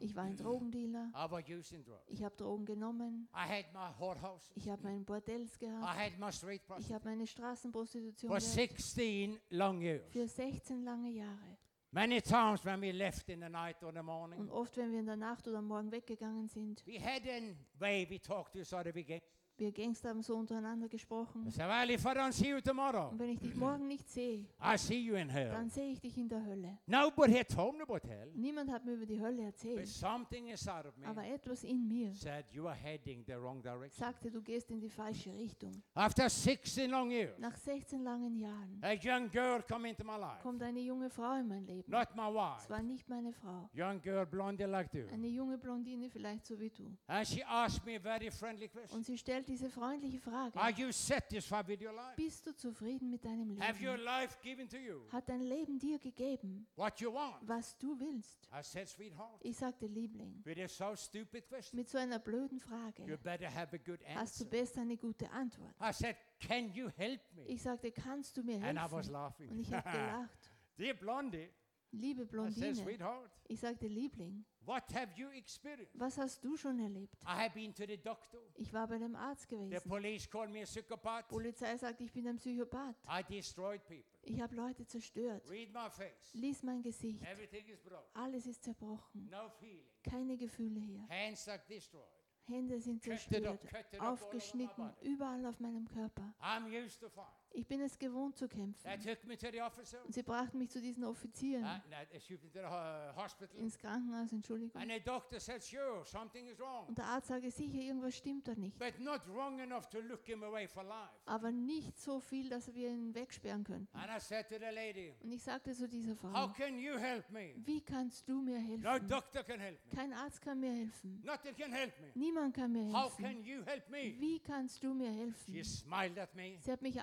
[0.00, 1.12] Ich war ein Drogendealer.
[1.14, 2.04] I was using drugs.
[2.08, 3.28] Ich habe Drogen genommen.
[3.34, 4.50] I had my whorehouses.
[4.56, 5.98] Ich habe meinen Bordells I gehabt.
[5.98, 8.52] had my street Ich habe meine Straßenprostitution For gehabt.
[8.54, 10.10] 16 long years.
[10.10, 11.58] Für 16 lange Jahre.
[11.90, 15.00] Many times when we left in the night or the morning, Und oft, wenn wir
[15.00, 18.58] in der Nacht oder am Morgen weggegangen sind, we had a way we talked to
[18.60, 18.94] each other.
[18.94, 19.22] We get,
[19.58, 21.50] wir Gangster haben so untereinander I gesprochen.
[21.50, 24.46] said, well, if I don't see you tomorrow, Und wenn ich dich morgen nicht sehe,
[24.62, 25.50] I see you in hell.
[25.50, 26.78] dann sehe ich dich in der Hölle.
[26.86, 29.88] Nobody had told me about hell, Niemand hat mir über die Hölle but erzählt.
[29.88, 33.98] something inside of Aber me etwas in mir said you are heading the wrong direction.
[34.04, 35.82] sagte, du gehst in die falsche Richtung.
[35.94, 40.40] After 16 long years, Nach 16 langen Jahren a young girl come into my life.
[40.42, 41.90] kommt eine junge Frau in mein Leben.
[41.90, 42.70] Not my Es wife.
[42.70, 43.68] war nicht meine Frau.
[43.74, 45.06] Young girl, blondie like you.
[45.12, 46.96] Eine junge Blondine, vielleicht so wie du.
[47.06, 48.96] And she asked me a very friendly question.
[48.96, 50.56] Und sie stellt diese freundliche Frage.
[50.60, 52.14] Are you satisfied with your life?
[52.16, 54.04] Bist du zufrieden mit deinem Have your Leben?
[54.04, 57.36] life given to you Hat dein Leben dir gegeben, what you want?
[57.48, 58.46] was du willst?
[58.52, 62.58] I said, sweetheart, Ich sagte, Liebling, with a so stupid question, mit so einer blöden
[62.58, 64.50] you Frage better have a good hast du answer.
[64.50, 65.74] besser eine gute Antwort.
[65.80, 67.44] I said, can you help me?
[67.46, 69.08] Ich sagte, kannst du mir And I was helfen?
[69.08, 69.60] Und laughing.
[69.60, 70.52] ich habe gelacht.
[70.76, 71.48] Dear blondie,
[71.90, 75.98] Liebe I said, Blondine, sweetheart, ich sagte, Liebling, what have you experienced?
[75.98, 77.16] was hast du schon erlebt?
[77.24, 78.38] I have been to the doctor.
[78.54, 79.88] Ich war bei dem Arzt The gewesen.
[79.88, 81.28] police called me a psychopath.
[81.28, 82.96] Polizei sagt, ich bin ein Psychopath.
[83.08, 84.04] I destroyed people.
[84.22, 85.42] Ich habe Leute zerstört.
[85.48, 86.34] Read my face.
[86.34, 87.24] Lies mein Gesicht.
[87.24, 88.06] Everything is broken.
[88.14, 89.28] Alles ist zerbrochen.
[89.30, 89.86] No feeling.
[90.02, 91.08] Keine Gefühle hier.
[91.08, 92.18] Hands are destroyed.
[92.48, 93.60] Hände sind zerstört,
[93.98, 96.34] aufgeschnitten, überall auf meinem Körper.
[96.40, 97.26] I'm used to fight.
[97.58, 99.00] Ich bin es gewohnt zu They kämpfen.
[99.02, 99.98] took me to the officer.
[100.04, 103.16] Und sie brachten mich zu diesen Offizieren Uh, no, they took me to the uh,
[103.20, 103.58] hospital.
[103.58, 104.80] ins Krankenhaus, Entschuldigung.
[104.80, 106.86] And the doctor said, sure, something is wrong.
[106.86, 108.78] Und der Arzt sagte, sicher, irgendwas stimmt da nicht.
[108.78, 111.10] But not wrong enough to look him away for life.
[111.26, 113.88] Aber nicht so viel, dass wir ihn wegsperren könnten.
[113.96, 116.96] And I said to the lady, Und ich sagte zu dieser how Frau, can you
[116.96, 117.54] help me?
[117.64, 119.08] wie kannst du mir No helfen?
[119.08, 119.96] doctor can help me.
[119.96, 121.20] Kein Arzt kann mir helfen.
[121.24, 122.12] Nothing can help me.
[122.14, 123.24] Niemand kann mir How helfen.
[123.24, 124.14] can you help me?
[124.20, 125.18] Wie kannst du mir She
[125.52, 125.64] helfen?
[125.64, 126.56] smiled at me.
[126.60, 127.00] Sie hat mich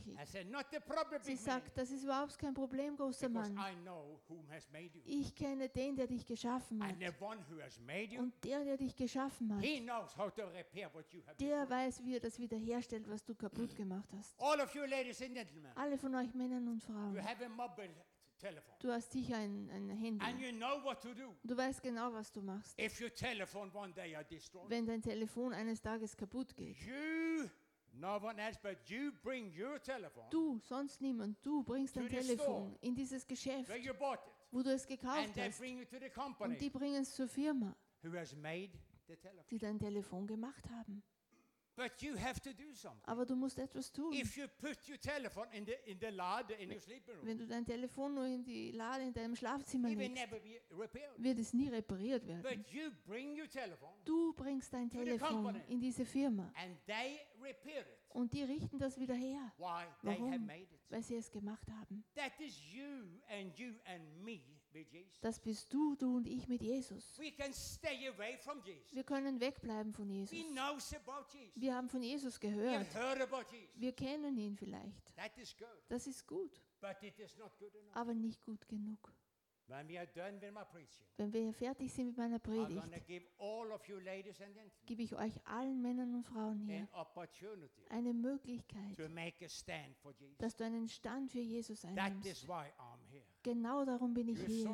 [0.00, 3.56] problem, Sie sagt, das ist überhaupt kein Problem, großer Mann.
[5.04, 6.94] Ich kenne den, der dich geschaffen hat.
[8.18, 9.62] Und der, der dich geschaffen hat,
[11.40, 14.34] der weiß, wie er das wiederherstellt, was du kaputt gemacht hast.
[15.74, 17.18] Alle von euch Männern und Frauen,
[18.80, 20.46] du hast sicher ein, ein And Handy.
[20.46, 21.34] you know what to do.
[21.42, 22.76] Du weißt genau, was du machst.
[24.68, 26.76] Wenn dein Telefon eines Tages kaputt geht.
[26.76, 27.48] you,
[27.98, 32.08] no one else, but you bring your telephone Du, sonst niemand, du bringst dein To
[32.10, 32.36] the Telefon
[32.70, 32.78] store.
[32.82, 35.58] in dieses Geschäft, where you bought it, wo du es and gekauft they hast.
[35.58, 38.70] bring it to the Und company die bringen es zur Firma, who has made
[39.08, 39.46] the telephone.
[39.50, 41.02] die dein Telefon gemacht haben.
[41.76, 43.02] But you have to do something.
[43.04, 44.10] Aber du musst etwas tun.
[44.14, 47.36] If you put your telephone in the in the lade in your sleeping room, Wenn
[47.38, 50.60] du dein Telefon nur in die Lade in deinem Schlafzimmer it will legst, never be
[50.74, 51.12] repaired.
[51.22, 52.42] wird es nie repariert werden.
[52.42, 55.60] But you bring your telephone, Du bringst dein To the Telefon company.
[55.68, 57.98] in diese Firma and they repair it.
[58.14, 59.84] und die richten das wieder her, Why?
[60.02, 60.46] They have Warum?
[60.46, 60.80] made it.
[60.88, 62.02] weil sie es gemacht haben.
[62.14, 64.40] That is you and you and me.
[65.20, 67.18] Das bist du, du und ich mit Jesus.
[67.18, 70.36] Wir können wegbleiben von Jesus.
[71.54, 72.86] Wir haben von Jesus gehört.
[73.74, 75.14] Wir kennen ihn vielleicht.
[75.88, 76.60] Das ist gut,
[77.92, 79.12] aber nicht gut genug.
[79.68, 82.80] Wenn wir fertig sind mit meiner Predigt,
[84.86, 86.88] gebe ich euch allen Männern und Frauen hier
[87.88, 88.96] eine Möglichkeit,
[90.38, 92.46] dass du einen Stand für Jesus einnimmst.
[93.46, 94.64] Genau darum bin ich hier.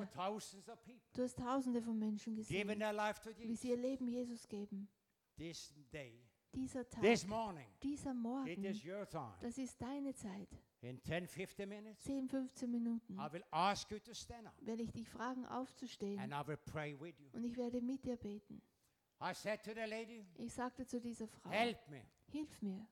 [1.13, 4.89] Du hast Tausende von Menschen gesehen, wie sie ihr Leben Jesus geben.
[6.55, 7.03] Dieser Tag,
[7.83, 8.63] dieser Morgen,
[9.43, 10.49] das ist deine Zeit.
[10.81, 14.83] In 10, 15 minutes, 10, 15 Minuten I will ask you to stand up werde
[14.83, 16.19] ich dich fragen, aufzustehen.
[16.19, 17.29] and I will pray with you.
[17.35, 18.61] Und ich werde mit dir beten.
[19.21, 22.03] I said to the lady, Ich sagte zu dieser Frau, help me.
[22.31, 22.87] hilf mir,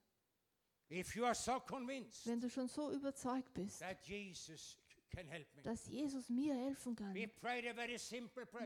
[0.90, 4.78] If you are so convinced wenn du schon so überzeugt bist, that Jesus
[5.62, 7.14] dass Jesus mir helfen kann.
[7.14, 7.28] Wir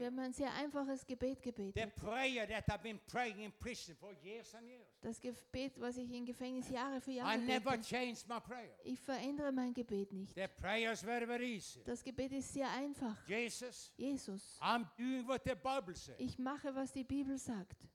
[0.07, 1.93] haben ein sehr einfaches Gebet gebetet.
[5.01, 7.83] Das Gebet, was ich im Gefängnis Jahre für Jahre bete.
[8.85, 10.37] Ich verändere mein Gebet nicht.
[11.85, 13.17] Das Gebet ist sehr einfach.
[13.97, 14.59] Jesus,
[16.19, 17.89] ich mache, was die Bibel sagt.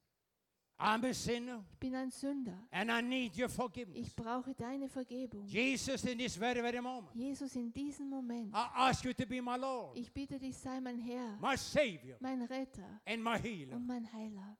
[0.81, 2.57] I'm a sinner Ich bin ein Sünder.
[2.71, 4.07] and I need your forgiveness.
[4.07, 5.45] Ich brauche deine Vergebung.
[5.45, 9.41] Jesus, in this very, very moment, Jesus, in diesem Moment, I ask you to be
[9.41, 13.75] my Lord, ich bitte dich, sei mein Herr, my Savior, mein Retter and my healer.
[13.75, 14.57] und mein Heiler.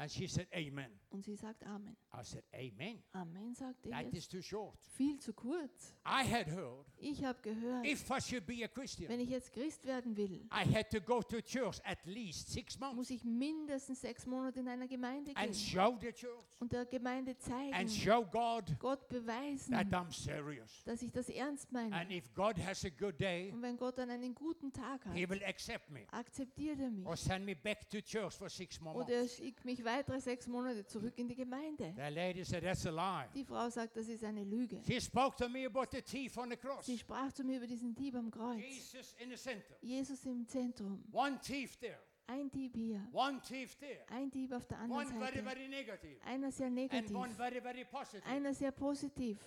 [0.00, 0.92] And she said, Amen.
[1.10, 1.96] Und sie sagt Amen.
[2.14, 3.02] I said, Amen.
[3.12, 4.14] Amen, sagte That ich.
[4.14, 4.78] is too short.
[4.96, 5.92] Viel zu kurz.
[6.06, 9.52] I had heard Ich habe gehört, if I should be a Christian, wenn ich jetzt
[9.52, 13.24] Christ werden will, I had to go to church at least six months muss ich
[13.24, 17.40] mindestens sechs Monate in einer Gemeinde and gehen show the church und der Gemeinde and
[17.40, 20.84] zeigen, show God Gott beweisen, that I'm serious.
[20.84, 21.92] dass ich das ernst meine.
[21.96, 25.22] And if God has a good day, Und wenn Gott dann einen guten Tag He
[25.24, 27.04] hat, will accept me akzeptiert er mich.
[27.04, 29.36] or send me back to church for six more Oder er months.
[29.36, 31.92] schickt mich weitere sechs Monate zurück in die Gemeinde.
[31.96, 33.28] The lady said, That's a lie.
[33.34, 34.80] Die Frau sagt, das ist eine Lüge.
[34.86, 36.86] She spoke to me about the thief on the cross.
[36.86, 38.60] Sie sprach zu mir über diesen Dieb am Kreuz.
[38.62, 39.76] Jesus in the center.
[39.80, 41.02] Jesus im Zentrum.
[41.12, 41.98] One thief there.
[42.26, 44.04] Ein Dieb hier, One thief there.
[44.10, 45.42] ein Dieb auf der anderen One very, Seite.
[45.44, 46.20] very negative.
[46.26, 48.26] Einer sehr And negativ, one very, very positive.
[48.26, 49.38] einer sehr positiv.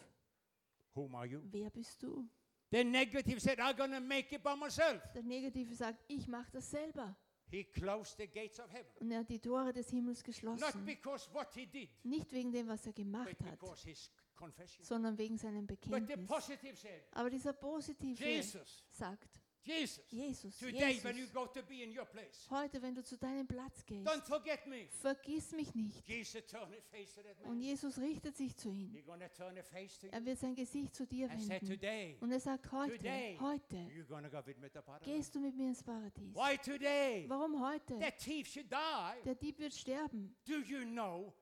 [0.95, 1.41] Whom are you?
[1.51, 2.27] Wer bist du?
[2.71, 5.01] The negative said, I'm to make it by myself.
[5.13, 7.15] Der Negative sagt, ich mache das selber.
[7.51, 8.89] He closed the gates of heaven.
[9.01, 10.85] Und er hat die Tore des Himmels Not geschlossen.
[10.85, 13.59] because what he did, Nicht wegen dem, was er gemacht hat,
[14.81, 16.27] sondern wegen seinem But the Bekenntnis.
[16.27, 21.62] positive said, Aber dieser Positive Jesus, sagt, Jesus, Jesus, today when you Jesus, go to
[21.62, 24.88] be in your place, heute, wenn du zu deinem Platz gehst, don't forget me.
[25.02, 26.08] vergiss mich nicht.
[26.08, 27.62] Jesus turned his face to that Und man.
[27.62, 28.91] Jesus richtet sich zu ihm.
[28.91, 31.67] He's going to turn his face to you Er wird sein Gesicht zu dir wenden.
[31.67, 33.38] today, Und er sagt, heute, Today.
[33.39, 35.06] heute you're to go with me to paradise.
[35.12, 36.34] gehst du mit mir ins Paradies.
[36.34, 37.26] Why today?
[37.28, 38.00] Warum heute?
[38.00, 39.21] That thief should die.
[39.26, 40.36] Der Dieb wird sterben.
[40.45, 41.34] Do you know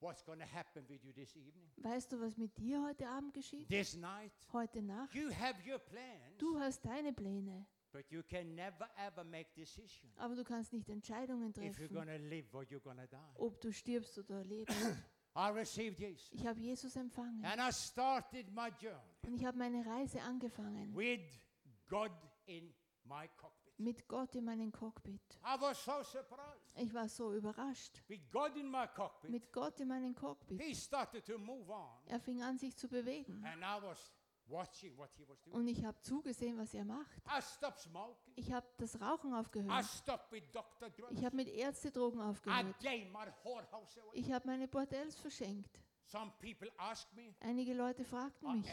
[0.00, 1.70] what's going to happen with you this evening?
[1.76, 3.68] Weißt du, was mit dir heute Abend geschieht?
[3.68, 4.32] This night?
[4.52, 5.14] Heute Nacht?
[5.14, 10.16] You have your plans, Du hast deine Pläne, but you can never ever make decisions
[10.16, 13.16] aber du kannst nicht Entscheidungen if you're treffen, to live or you're to die.
[13.36, 14.76] ob du stirbst oder lebst.
[15.36, 16.28] I received Jesus.
[16.32, 20.94] Ich habe Jesus empfangen And I started my journey und ich habe meine Reise angefangen
[20.96, 21.20] with
[21.88, 22.10] God
[22.46, 22.72] in
[23.04, 23.59] my cockpit.
[23.80, 25.20] Mit Gott in meinem Cockpit.
[25.44, 26.60] I was so surprised.
[26.76, 28.02] Ich war so überrascht.
[28.08, 30.60] With God in my cockpit, Mit Gott in meinem Cockpit.
[30.60, 31.88] He started to move on.
[32.06, 33.44] Er fing an, sich zu bewegen.
[33.44, 34.12] And I was
[34.46, 35.56] watching what He was doing.
[35.56, 37.22] Und ich habe zugesehen, was er macht.
[37.26, 38.34] I stopped smoking.
[38.36, 39.84] Ich habe das Rauchen I aufgehört.
[39.84, 40.88] stopped with Dr.
[41.10, 42.78] Ich habe mit Ärztedrogen I aufgehört.
[42.80, 44.10] gave my whorehouse away.
[44.14, 45.80] Ich habe meine Bordells verschenkt.
[46.10, 48.66] Some people asked me, Einige Leute fragten "Are mich,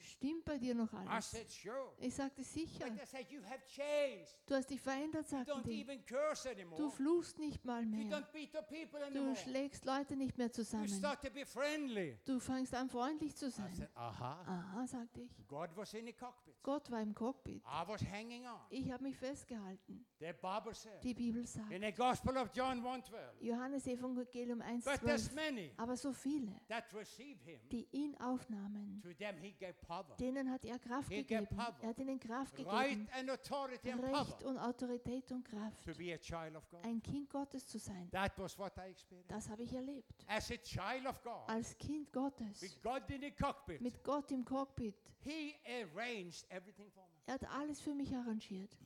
[0.00, 1.30] stimmt bei dir noch I alles?
[1.30, 1.92] said, sure.
[1.98, 2.86] Ich sagte sicher.
[2.86, 4.36] But they said, you have changed.
[4.46, 5.80] Du hast dich verändert, sagten die.
[5.80, 8.18] even curse Du fluchst nicht mal You mehr.
[8.18, 10.88] don't beat the people Du schlägst Leute nicht mehr You zusammen.
[10.88, 12.18] start to be friendly.
[12.24, 13.72] Du fängst an, freundlich zu sein.
[13.72, 14.42] said, aha.
[14.44, 15.30] Aha, sagte ich.
[15.46, 16.54] God was in the cockpit.
[16.64, 17.62] Gott war im Cockpit.
[17.64, 18.58] I was hanging on.
[18.70, 20.04] Ich habe mich festgehalten.
[20.18, 25.00] The Bible said Die Bibel sagt, in the Gospel of John 1:12, Johannes Evangelium but
[25.00, 25.34] there's 1,12.
[25.34, 27.60] many Aber so viele, him.
[27.70, 29.02] die ihn aufnahmen,
[30.18, 31.48] denen hat er Kraft gegeben.
[31.82, 33.08] Er hat ihnen Kraft gegeben.
[34.00, 35.88] Recht und Autorität und Kraft.
[36.82, 38.08] Ein Kind Gottes zu sein.
[38.10, 40.26] Das habe ich erlebt.
[41.46, 42.60] Als Kind Gottes.
[43.80, 44.94] Mit Gott im Cockpit.
[47.26, 48.76] Er hat alles für mich arrangiert.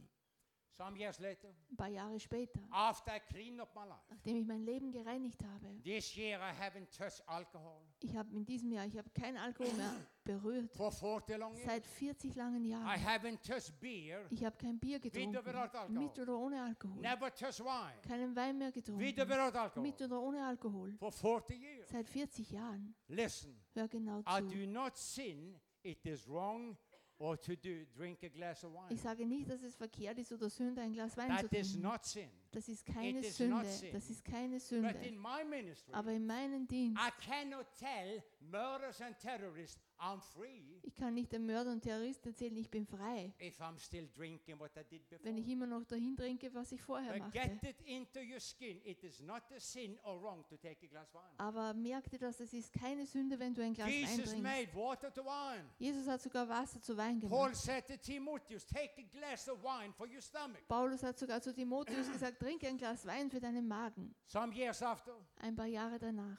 [0.77, 4.45] Some years later, Ein paar Jahre später, after I cleaned up my life, nachdem ich
[4.47, 8.85] mein Leben gereinigt habe, this year I haven't touched alcohol ich habe in diesem Jahr,
[8.85, 10.73] ich habe kein Alkohol mehr berührt.
[10.75, 11.65] for 40 long years.
[11.67, 13.01] Seit 40 langen I Jahren.
[13.05, 15.57] haven't touched beer, Ich habe kein Bier With or without getrunken.
[15.57, 15.89] alcohol?
[15.91, 17.01] Mit oder ohne Alkohol.
[17.01, 19.29] never touched wine, Keinen Wein mehr with or getrunken.
[19.29, 20.93] without alcohol, Mit oder ohne Alkohol.
[20.99, 21.89] for 40 years.
[21.89, 22.97] Seit 40 Jahren.
[23.07, 24.49] Listen, Hör genau I zu.
[24.57, 25.55] do not sin.
[25.85, 26.77] It is wrong
[27.18, 28.87] or to do drink a glass of wine.
[28.90, 31.72] Ich sage nicht, dass es verkehrt ist oder Sünde, ein Glas Wein zu That is
[31.72, 31.83] trinken.
[31.88, 32.29] not sin.
[32.55, 33.71] Das ist keine It is not Sünde.
[33.71, 33.93] sin.
[33.93, 34.88] Das ist keine But Sünde.
[35.07, 40.81] in my ministry, Aber in meinem Dienst, I cannot tell murderers and terrorists I'm free
[40.83, 44.59] ich kann nicht den Mörder und Terroristen erzählen, ich bin frei, if I'm still drinking
[44.59, 45.25] what I did before.
[45.25, 47.38] wenn ich immer noch dahin trinke, was ich vorher But machte.
[47.38, 48.81] get it into your skin.
[48.85, 51.38] It is not a sin or wrong to take a glass of wine.
[51.38, 54.43] Aber merk dir das, es ist keine Sünde, wenn du ein Glas Wein Jesus trinkst.
[54.43, 55.64] made water to wine.
[55.79, 57.57] Jesus hat sogar Wasser zu Wein Paul gemacht.
[57.57, 60.61] said to Timotheus, take a glass of wine for your stomach.
[60.69, 64.15] Paulus hat sogar zu Timotheus gesagt, trinke ein Glas Wein für deinen Magen.
[64.27, 66.39] Some years after, Ein paar Jahre danach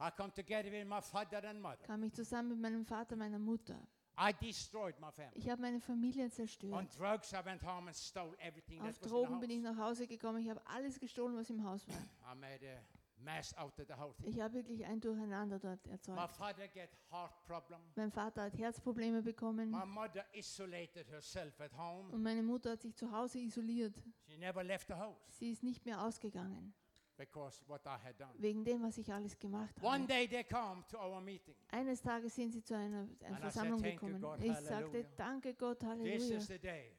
[0.00, 1.84] I come together with my father and mother.
[1.86, 3.78] kam ich zusammen mit meinem Vater, meiner Mutter.
[4.18, 5.38] I destroyed my family.
[5.38, 6.98] Ich habe meine Familie On zerstört.
[6.98, 9.64] drugs, I went home and stole everything Auf that was Drogen in bin the ich
[9.64, 9.76] house.
[9.76, 10.42] nach Hause gekommen.
[10.42, 11.94] Ich habe alles gestohlen, was im Haus war.
[11.96, 12.80] I made a
[13.22, 14.16] mess out of the house.
[14.24, 16.32] Ich habe wirklich ein Durcheinander dort My erzeugt.
[16.32, 17.80] father get heart problem.
[17.96, 22.10] Mein Vater hat Herzprobleme bekommen My mother isolated herself at home.
[22.12, 23.94] und meine Mutter hat sich zu Hause isoliert.
[24.26, 26.74] She never left the house Sie ist nicht mehr ausgegangen,
[27.16, 28.32] because what I had done.
[28.38, 30.06] wegen dem, was ich alles gemacht One habe.
[30.06, 31.54] day they come to our meeting.
[31.70, 34.20] Eines Tages sind sie zu einer, einer Versammlung said, "Thank you, gekommen.
[34.40, 36.38] God, Ich sagte, Halleluja." danke Gott, Halleluja.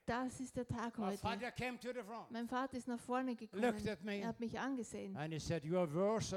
[0.05, 1.17] Das ist der Tag My heute.
[1.17, 3.61] father came to the front Mein Vater ist nach vorne gekommen.
[4.03, 4.19] me.
[4.21, 5.13] Er hat mich angesehen.
[5.39, 5.63] said,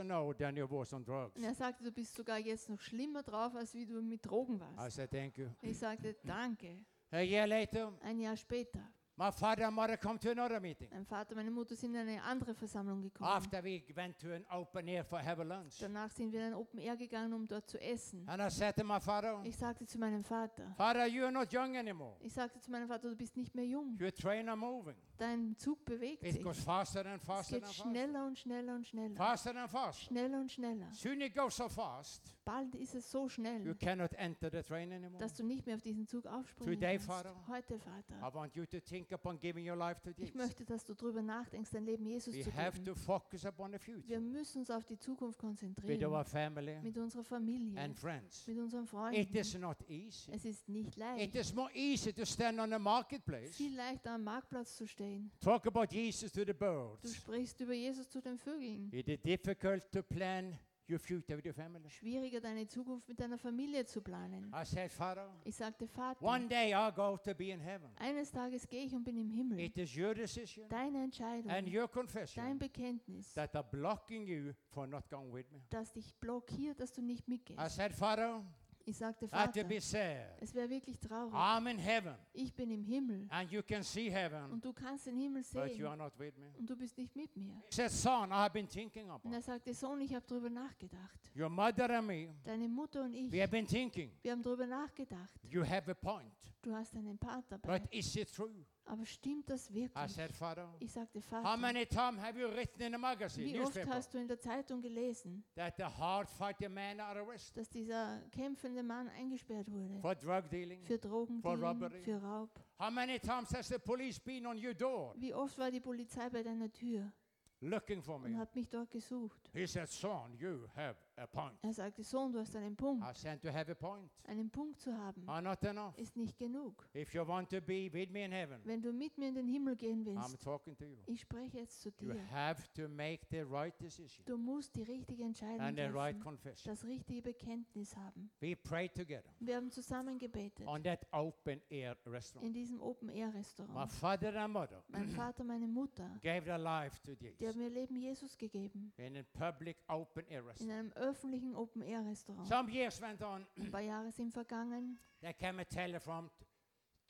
[0.05, 0.29] now.
[0.29, 4.57] Und er sagte, du bist sogar jetzt noch schlimmer drauf, als wie du mit Drogen
[4.57, 4.97] I warst.
[4.97, 5.49] said, Thank you.
[5.63, 6.85] Ich sagte, danke.
[7.11, 8.81] A year later, Ein Jahr später.
[9.19, 10.89] My father and mother come to another meeting.
[10.91, 13.31] Mein Vater und meine Mutter sind in eine andere Versammlung gekommen.
[13.31, 15.79] After we went to an open air for have a lunch.
[15.81, 18.29] Danach sind wir in ein Open Air gegangen, um dort zu essen.
[18.29, 21.53] And I said to my father, Ich sagte zu meinem Vater, Father, you are not
[21.53, 22.17] young anymore.
[22.21, 23.97] ich sagte zu meinem Vater, du bist nicht mehr jung.
[24.01, 24.97] Your train are moving.
[25.17, 26.43] Dein Zug bewegt It sich.
[26.45, 27.91] goes faster and Es faster geht and faster.
[27.91, 29.17] schneller und schneller und schneller.
[29.17, 30.05] Faster and faster.
[30.05, 30.89] Schneller und schneller.
[30.93, 34.93] Soon it goes so fast, Bald ist es so you schnell, cannot enter the train
[34.93, 35.19] anymore.
[35.19, 37.07] dass du nicht mehr auf diesen Zug aufspringen Today, kannst.
[37.07, 38.15] Father, Heute, Vater.
[38.23, 40.35] I want you to think upon giving your life to Ich Jesus.
[40.37, 42.85] möchte, dass du darüber nachdenkst, dein Leben Jesus We zu have geben.
[42.85, 46.25] to focus upon the Wir future müssen uns auf die Zukunft with our konzentrieren.
[46.25, 48.47] family Mit unserer Familie, and friends.
[48.47, 49.37] mit unseren It Freunden.
[49.37, 50.31] is not easy.
[50.31, 51.35] Es ist nicht It leicht.
[51.35, 55.33] is more easy to stand on the marketplace, Viel leichter am Marktplatz zu stehen.
[55.41, 57.13] talk about Jesus to the Du birds.
[57.17, 58.89] sprichst über Jesus zu den Vögeln.
[58.93, 60.57] It is difficult to plan
[60.89, 61.89] your future with your family.
[61.91, 64.53] Schwieriger, deine Zukunft mit deiner Familie zu planen.
[64.55, 67.91] I said, Father, Ich sagte, Vater, one day I'll go to be in heaven.
[67.97, 69.59] eines Tages gehe ich und bin im Himmel.
[69.61, 74.53] It is your decision Deine Entscheidung, and your dein confession Bekenntnis, that are blocking you
[74.71, 75.61] for not going with me.
[75.71, 77.77] das dich blockiert, dass du nicht I mitgehst.
[77.77, 78.43] said, Father,
[78.89, 80.37] Ich sagte, to Vater, be sad.
[80.41, 81.35] es wäre wirklich traurig.
[81.35, 85.07] I'm in heaven Ich bin im Himmel and you can see heaven, und du kannst
[85.07, 86.53] den Himmel but you sehen are not with me.
[86.57, 87.53] und du bist nicht mit mir.
[87.69, 90.49] He said, Son, I have been thinking Und about er sagte, Sohn, ich habe darüber
[90.51, 91.19] nachgedacht.
[91.37, 92.29] your mother and me.
[92.45, 94.13] Deine Mutter und ich, We have been thinking.
[94.23, 95.35] wir haben darüber nachgedacht.
[95.43, 97.81] You have a point, Du hast einen Part dabei.
[97.81, 98.65] but is it true?
[98.89, 100.13] Aber stimmt das I wirklich?
[100.13, 103.61] said, Father, Ich sagte, how Vater, many times have you written in a magazine, wie
[103.61, 107.69] oft hast du in der Zeitung gelesen, that the hard fighting men are arrested dass
[107.69, 109.99] dieser kämpfende Mann eingesperrt wurde?
[110.01, 110.85] for drug dealing?
[110.85, 112.01] Für Drogendealing, robbery.
[112.01, 112.51] für Raub.
[112.79, 116.29] How many times has the police been on your door Wie oft war die Polizei
[116.31, 117.13] bei deiner Tür
[117.61, 118.39] looking for und me?
[118.39, 119.51] hat mich dort gesucht?
[119.53, 121.57] He said, Son, you have a point.
[121.63, 123.05] Er sagte, Sohn, du hast einen Punkt.
[123.05, 125.97] I said, to have a point Einen Punkt zu haben are not enough.
[125.99, 126.87] ist nicht genug.
[126.95, 129.47] If you want to be with me in heaven, Wenn du mit mir in den
[129.49, 130.99] Himmel gehen I'm willst, talking to you.
[131.07, 132.31] ich spreche jetzt zu You dir.
[132.31, 136.21] have to make the right decision Du musst die richtige Entscheidung and the right treffen,
[136.23, 136.73] confession.
[136.75, 138.31] das richtige Bekenntnis haben.
[138.41, 142.47] We prayed together Wir haben zusammen gebetet on that open air restaurant.
[142.47, 143.93] in diesem My Open-Air-Restaurant.
[143.93, 147.97] father and mother Mein Vater, meine Mutter, gave their life to die haben mir Leben
[147.97, 148.93] Jesus gegeben.
[148.99, 150.73] in a public open air In restaurant.
[150.73, 152.47] einem öffentlichen Open-Air-Restaurant.
[152.47, 153.47] Some years went on.
[153.59, 154.99] Ein paar Jahre sind vergangen.
[155.21, 156.31] There came a telephone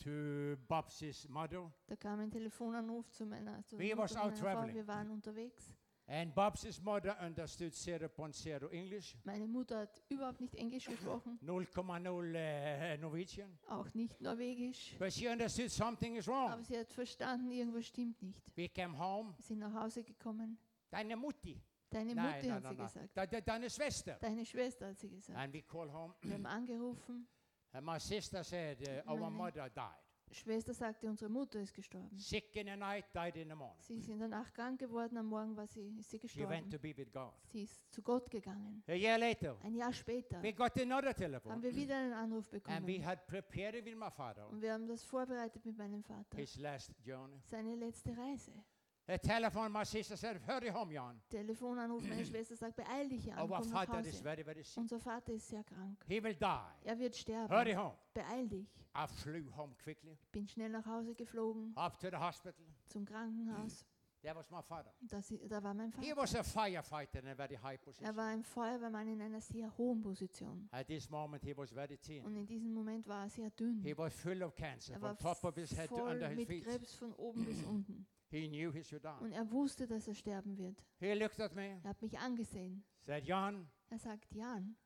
[0.03, 4.75] to Bob's mother, Da kam ein Telefonanruf zu meiner, zu We was out traveling.
[4.75, 5.73] Wir waren unterwegs.
[6.09, 13.01] and Bob's mother understood 0.0 English, Meine Mutter hat überhaupt nicht Englisch gesprochen, 0.0 uh,
[13.01, 14.95] Norwegian, auch nicht Norwegisch.
[14.99, 16.63] but she understood something is Aber wrong.
[16.63, 18.41] sie hat verstanden, irgendwas stimmt nicht.
[18.57, 19.35] We came home.
[19.37, 20.59] Wir sind nach Hause gekommen.
[20.91, 21.61] Deine Mutti.
[21.91, 22.87] Deine Mutter nein, hat nein, sie nein.
[22.87, 23.17] gesagt.
[23.17, 24.17] De- de- Deine Schwester.
[24.21, 25.39] Deine Schwester hat sie gesagt.
[25.39, 26.15] And we call home.
[26.23, 27.27] Wir haben angerufen
[27.73, 29.97] And my sister said, uh, our Meine- mother died.
[30.33, 32.19] Schwester sagte, unsere Mutter ist gestorben.
[32.19, 33.81] Sick in the night, died in the morning.
[33.81, 36.69] Sie ist in der Nacht krank geworden, am Morgen war sie, ist sie She went
[36.69, 36.71] gestorben.
[36.73, 37.33] to be with God.
[37.53, 38.83] Sie ist zu Gott gegangen.
[38.89, 41.63] A year later, Ein Jahr später we got another haben telephone.
[41.63, 43.05] wir wieder einen Anruf And we bekommen.
[43.07, 46.37] had prepared it with my father, Und wir haben das vorbereitet mit meinem Vater.
[46.37, 47.41] his last journey.
[47.45, 48.53] Seine letzte Reise.
[49.09, 51.21] Sister said, hurry home, Jan.
[51.31, 54.23] Telefonanruf, meine Schwester sagt, beeil dich, Jan, Our komm nach father is Hause.
[54.25, 54.77] very, very sick.
[54.79, 56.05] Unser Vater ist sehr krank.
[56.09, 56.45] He will die.
[56.85, 57.77] Er wird Hurry sterben.
[57.79, 57.95] home.
[58.15, 58.67] Beeil dich.
[58.97, 62.65] I flew home quickly, Bin schnell nach Hause geflogen, up to the hospital.
[62.87, 63.85] zum Krankenhaus.
[65.09, 66.17] Das, da war mein He Vater.
[66.17, 68.17] was a firefighter in a very high Er position.
[68.17, 70.69] war ein Feuerwehrmann in einer sehr hohen Position.
[70.73, 72.25] At this moment, he was very thin.
[72.25, 73.81] Und in diesem Moment war er sehr dünn.
[73.83, 76.29] He was full of cancer Er from war top of his head to voll under
[76.29, 76.65] his mit feet.
[76.65, 78.07] Krebs von oben bis unten.
[78.29, 79.23] He knew he should die.
[79.23, 80.83] Und er wusste, dass er sterben wird.
[80.99, 82.85] He looked at me, Er hat mich angesehen.
[83.05, 84.77] said, Jan, Er sagt, Jan,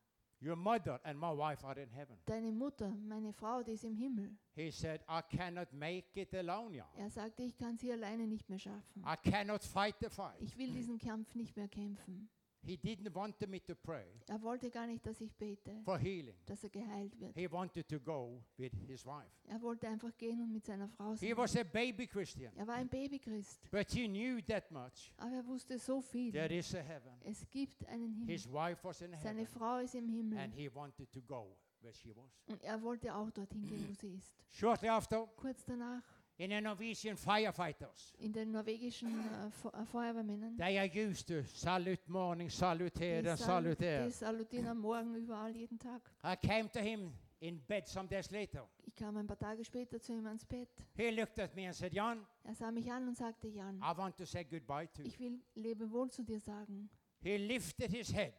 [0.40, 2.16] your mother and my wife are in heaven.
[2.26, 4.36] deine Mutter, meine Frau, die ist im Himmel.
[4.54, 6.86] He said, I cannot make it alone, Jan.
[6.96, 9.04] Er sagte, ich kann sie alleine nicht mehr schaffen.
[9.04, 10.40] I cannot fight the fight.
[10.40, 12.28] Ich will diesen Kampf nicht mehr kämpfen.
[12.62, 16.34] He didn't want me to pray Er wollte gar nicht, dass ich bete, for healing.
[16.46, 17.34] dass er geheilt wird.
[17.34, 19.30] He wanted to go with his wife.
[19.48, 21.36] Er wollte einfach gehen und mit seiner Frau He sein.
[21.38, 25.12] was a baby Christian, Er war ein Babychrist, but he knew that much.
[25.16, 26.32] aber er wusste so viel.
[26.32, 27.12] There is a heaven.
[27.22, 28.34] Es gibt einen Himmel.
[28.36, 30.38] His wife was in Seine heaven, Frau ist im Himmel.
[30.38, 32.30] and he wanted to go where she was.
[32.46, 34.34] Und er wollte auch dorthin gehen, wo sie ist.
[34.50, 36.02] Shortly after, Kurz danach,
[36.40, 41.42] in the Norwegian firefighters, in den norwegischen äh, Fe- äh, Feuerwehrmännern, they are used to
[41.44, 44.04] salute morning, salute here, and sal salute there.
[44.06, 46.00] die salutieren am Morgen überall jeden Tag.
[46.24, 48.66] I came to him in bed some days later.
[48.86, 50.68] Ich kam ein paar Tage später zu ihm ans Bett.
[50.96, 53.96] He looked at me and said, Jan, Er sah mich an und sagte, Jan, I
[53.96, 55.08] want to say goodbye to you.
[55.08, 56.88] ich will Lebewohl zu dir sagen.
[57.22, 58.32] He lifted his head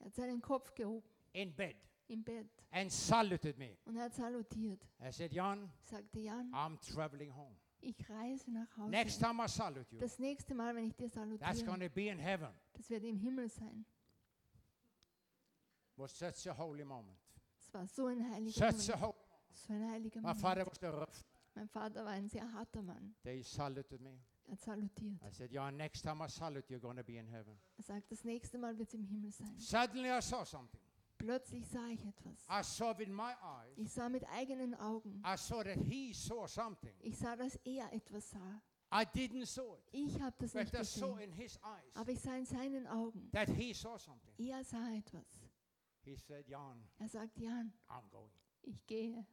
[0.00, 1.76] Er hat seinen Kopf gehoben in bed
[2.08, 3.76] im Bett and saluted me.
[3.84, 4.82] und er hat salutiert.
[5.00, 7.56] I said, Jan, Sagte, Jan, I'm traveling home.
[7.80, 8.90] ich reise nach Hause.
[8.90, 11.88] Next time I salute you, Das nächste Mal, wenn ich dir that's salutiere, going to
[11.94, 12.48] be in heaven.
[12.74, 13.84] das wird im Himmel sein.
[15.96, 17.16] Was such a holy moment.
[17.58, 19.02] Es war so ein heiliger Such a Moment.
[19.02, 19.14] holy.
[19.52, 20.40] So ein heiliger My Moment.
[20.40, 21.24] father was rough.
[21.54, 23.14] Mein Vater war ein sehr harter Mann.
[23.22, 24.18] They saluted me.
[24.46, 25.22] Er hat salutiert.
[25.22, 27.56] I said, Jan, next time I salute, you're going to be in heaven.
[27.78, 29.56] Er sagt, das nächste Mal wird es im Himmel sein.
[29.56, 30.80] Suddenly I saw something.
[31.18, 32.46] Plötzlich sah ich etwas.
[32.50, 33.76] I saw with my eyes.
[33.76, 35.22] Ich sah mit eigenen Augen.
[35.24, 36.92] I saw that he saw something.
[37.00, 38.60] Ich sah, dass er etwas sah.
[38.92, 41.30] I didn't saw it, Ich habe das nicht I saw gesehen.
[41.30, 43.30] in his eyes Aber ich sah in seinen Augen.
[43.32, 44.34] that he saw something.
[44.38, 45.24] Er sah etwas.
[46.04, 48.30] He said, Jan, Er sagt, Jan, I'm going.
[48.62, 49.26] ich gehe.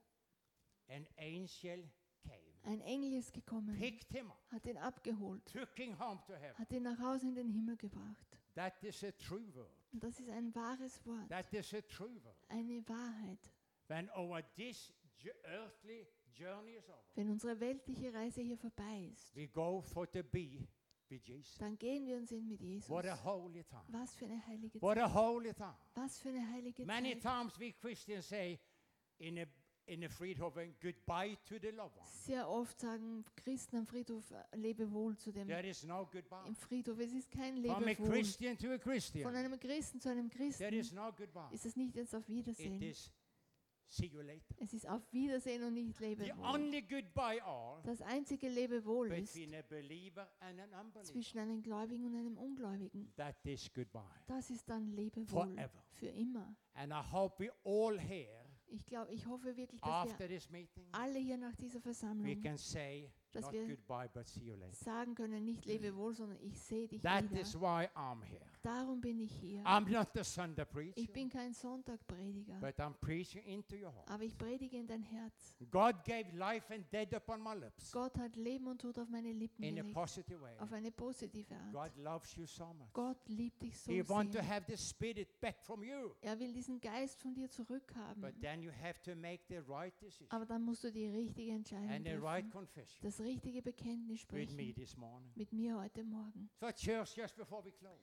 [0.88, 1.90] An angel
[2.24, 6.34] came, Ein Engel ist gekommen, picked him up, hat ihn abgeholt, took him home to
[6.34, 6.58] heaven.
[6.58, 8.38] hat ihn nach Hause in den Himmel gebracht.
[8.56, 9.70] That is a true word.
[9.94, 12.36] Und das ist ein wahres Wort, That is a true word.
[12.50, 13.52] eine Wahrheit.
[13.88, 14.94] When our this
[15.44, 20.24] earthly journey is over, Wenn unsere weltliche Reise hier vorbei ist, we go for to
[20.24, 20.66] be
[21.10, 21.58] with Jesus.
[21.58, 22.90] dann gehen wir und sind mit Jesus.
[22.90, 23.84] What a holy time.
[23.90, 25.04] Was für eine heilige What Zeit.
[25.04, 25.76] a holy time.
[25.96, 27.22] Was für eine heilige Many Zeit.
[27.24, 28.58] times we Christians say
[29.20, 29.46] in a
[29.88, 32.08] in a Friedhofen goodbye to the loved one.
[32.26, 36.48] Sehr oft sagen Christen am Friedhof äh, Lebewohl zu dem There is no goodbye.
[36.48, 37.00] im Friedhof.
[37.00, 38.10] Es ist kein From a Lebewohl.
[38.10, 39.36] Christian to a Von Christian.
[39.36, 41.54] einem Christen zu einem There is Christen no goodbye.
[41.54, 42.82] ist es nicht jetzt auf It Wiedersehen.
[42.82, 43.12] is
[43.88, 44.56] see you later.
[44.60, 46.46] Es ist auf Wiedersehen und nicht The Lebewohl.
[46.46, 51.04] only goodbye are Das einzige Lebewohl ist between a believer and an unbeliever.
[51.12, 53.12] zwischen einem Gläubigen und einem Ungläubigen.
[53.18, 54.02] That is goodbye.
[54.28, 55.84] Das ist dann Lebewohl Forever.
[55.92, 56.56] für immer.
[56.76, 58.41] And I hope we all here
[58.74, 61.82] Ich glaube, ich hoffe wirklich, dass after wir this meeting alle hier nach dieser we
[61.84, 64.74] Versammlung can say dass not wir goodbye but see you later.
[64.74, 67.62] sagen können, nicht Lebewohl, sondern ich sehe dich That is wieder.
[67.62, 68.46] why I'm here.
[68.64, 69.64] Darum bin ich hier.
[69.64, 74.08] I'm not the Sunday preacher, Ich bin kein Sonntagprediger, but I'm preaching into your heart.
[74.10, 75.56] aber ich predige in dein Herz.
[75.72, 79.32] God gave life and death upon my lips Gott hat Leben und Tod auf meine
[79.32, 80.56] Lippen in a gelegt, positive way.
[80.60, 81.74] auf eine positive Art.
[81.96, 82.94] God loves you so much.
[82.94, 84.48] Gott liebt dich so He wants to sehr.
[84.56, 86.12] have the spirit back from you.
[86.22, 88.22] Er will diesen Geist von dir zurückhaben.
[88.22, 91.52] But then you have to make the right decision Aber dann musst du die richtige
[91.54, 92.52] Entscheidung and the right treffen.
[92.52, 94.76] confession Das richtige Bekenntnis with me sprechen.
[94.76, 95.32] this morning.
[95.36, 96.48] Mit mir heute Morgen.
[96.60, 98.00] So, church, just before we close,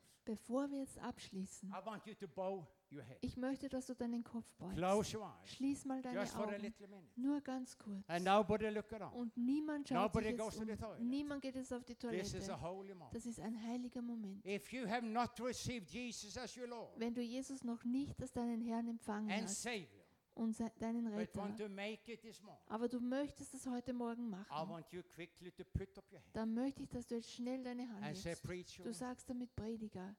[0.48, 3.18] Bevor wir jetzt abschließen, I want you to bow your head.
[3.20, 4.78] ich möchte, dass du deinen Kopf beugst.
[4.78, 6.62] Close your eyes Schließ mal deine just for a Augen.
[6.62, 7.20] little minute.
[7.20, 8.08] Nur ganz kurz.
[8.08, 9.14] And nobody look around.
[9.14, 10.78] Und niemand schaut Nobody sich goes jetzt to the um.
[10.78, 11.00] toilet.
[11.02, 12.62] Niemand geht jetzt auf die This is a Toilette.
[12.62, 13.14] holy moment.
[13.14, 14.46] Das ist ein heiliger Moment.
[14.46, 18.32] If you have not received Jesus as your Lord Wenn du Jesus noch nicht als
[18.32, 20.02] deinen Herrn empfangen and hast Savior,
[20.34, 23.66] und se- deinen but Retter, want to make it this morning, aber du möchtest es
[23.66, 26.88] heute Morgen I machen, want you quickly to put up your hand dann möchte ich,
[26.88, 28.44] dass du jetzt schnell deine Hand and say, hebst.
[28.44, 30.16] Preacher, Du sagst damit, Prediger.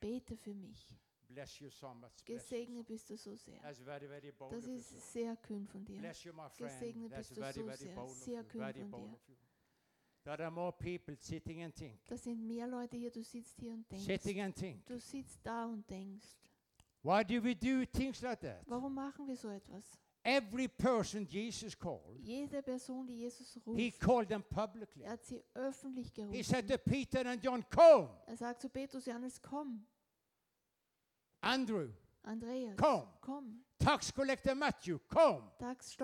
[0.00, 0.88] Bete für mich.
[1.28, 2.12] Bless you so much.
[2.24, 3.58] Bless you so Gesegnet bist du so sehr.
[3.60, 6.00] That's very, very bold Das ist sehr kühn von dir.
[6.02, 8.08] Gesegnet That's bist du very, so very sehr.
[8.08, 9.14] Sehr kühn Very von bold dir.
[9.14, 9.36] of you.
[10.24, 12.04] There are more people sitting and think.
[12.06, 14.84] Da sind mehr Leute hier, du sitzt hier und denkst.
[14.86, 16.36] Du sitzt da und denkst.
[17.02, 18.62] Why do we do things like that?
[18.66, 19.98] Warum machen wir so etwas?
[20.24, 23.60] Every person Jesus called, Jede Person, die Jesus he
[23.90, 25.02] ruft, called them publicly.
[25.02, 26.68] er hat sie öffentlich He said gerufen.
[26.68, 28.08] to Peter and John, Come.
[28.26, 29.84] Er sagt zu Petrus, Johannes, komm.
[31.42, 31.88] Andrew,
[32.24, 33.08] Andreas, Komm.
[33.20, 33.64] komm.
[33.80, 35.42] tax collector Matthew, come.
[35.58, 35.96] Tax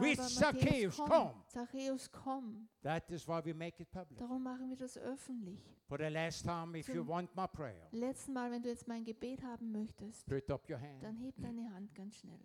[0.00, 1.08] With Zacchaeus, komm.
[1.08, 1.42] komm.
[1.52, 2.66] Zacchaeus, komm.
[2.82, 4.18] That is why we make it public.
[4.18, 5.62] Darum machen wir das öffentlich.
[5.86, 8.88] For the last time, if you Zum- want my prayer, Letzten Mal, wenn du jetzt
[8.88, 11.02] mein Gebet haben möchtest, put up your hand.
[11.04, 12.40] dann heb deine Hand ganz schnell.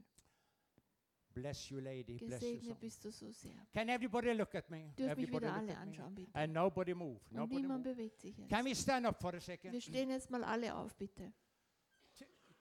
[1.35, 2.17] Bless you, lady.
[2.17, 2.53] Bless you.
[2.53, 2.77] Gesegnet son.
[2.79, 3.51] bist du so sehr.
[3.73, 4.93] Can everybody look at me?
[4.97, 5.91] Dürft mich Everybody wieder look alle at me.
[5.91, 6.31] anschauen, bitte.
[6.35, 7.19] And nobody move.
[7.29, 7.93] Und Nobody niemand move.
[7.95, 8.49] bewegt sich jetzt.
[8.49, 9.73] Can we stand up for a second?
[9.73, 11.33] Wir stehen jetzt mal alle auf, bitte.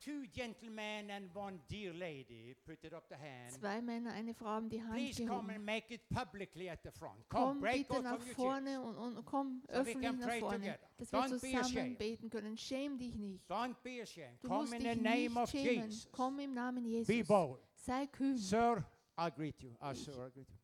[0.00, 3.52] Two, gentlemen and one dear lady put it up the hand.
[3.52, 5.50] Zwei Männer, eine Frau haben die Hand Please come gehoben.
[5.54, 7.26] and make it publicly at the front.
[7.30, 10.02] Come, Komm break bitte out nach from your vorne und, und komm So we öffentlich
[10.10, 10.78] can nach pray vorne, together.
[10.98, 11.98] dass wir Don't be zusammen ashamed.
[11.98, 12.56] beten können.
[12.58, 13.50] Schäm dich nicht.
[13.50, 14.42] Don't be ashamed.
[14.42, 15.86] Du Come musst in dich the name nicht of schämen.
[15.90, 16.08] Jesus.
[16.12, 17.26] Komm im Namen Be Jesus.
[17.26, 17.60] bold.
[17.84, 18.36] Sei kühn.
[18.38, 18.82] Sir,
[19.18, 19.70] I greet you.
[19.92, 20.56] Ich- sir, I greet you.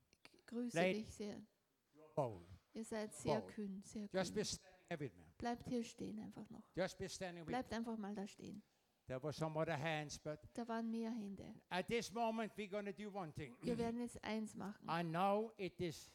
[0.46, 1.04] Grüße Lady.
[1.04, 1.40] dich sehr.
[2.14, 2.46] Bold.
[2.72, 3.54] Ihr seid sehr Bold.
[3.54, 4.44] kühn, sehr Just be kühn.
[4.46, 5.24] standing with me.
[5.38, 6.62] Bleibt hier stehen einfach noch.
[6.74, 7.52] Just be standing with me.
[7.52, 8.62] Bleibt einfach mal da stehen.
[9.06, 11.54] There were some other hands, but Da waren mehr Hände.
[11.68, 13.56] at this moment we're going to do one thing.
[13.60, 14.88] Wir werden jetzt eins machen.
[14.88, 16.10] I know it is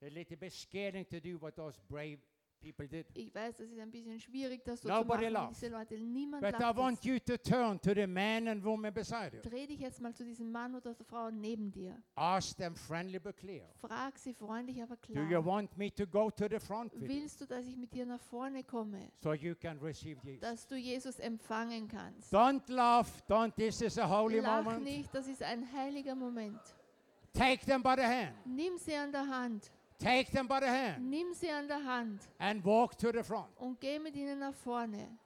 [0.00, 2.18] a little bit scaring to do what those brave
[2.62, 3.06] people did.
[3.14, 5.32] Ich weiß, das ist ein bisschen schwierig, das so Nobody zu machen.
[5.32, 5.58] laughs.
[5.60, 8.92] Diese Leute, niemand But I lacht want you to turn to the man and woman
[8.94, 9.42] beside you.
[9.42, 12.00] Dreh dich jetzt mal zu diesem Mann oder der Frau neben dir.
[12.14, 13.68] Ask them friendly but clear.
[13.80, 15.44] Frag sie freundlich, aber Do you klar.
[15.44, 18.06] want me to go to the front with you Willst du, dass ich mit dir
[18.06, 20.40] nach vorne komme, so you can receive Jesus?
[20.40, 22.32] dass du Jesus empfangen kannst?
[22.32, 23.22] Don't laugh.
[23.28, 23.54] Don't.
[23.56, 24.84] This is a holy Lach moment.
[24.84, 26.60] nicht, das ist ein heiliger Moment.
[27.34, 28.34] Take them by the hand.
[28.44, 29.70] Nimm sie an der Hand.
[30.02, 33.48] Take them by the hand Nimm sie an der Hand and walk to the front.
[33.58, 35.18] und geh mit ihnen nach vorne.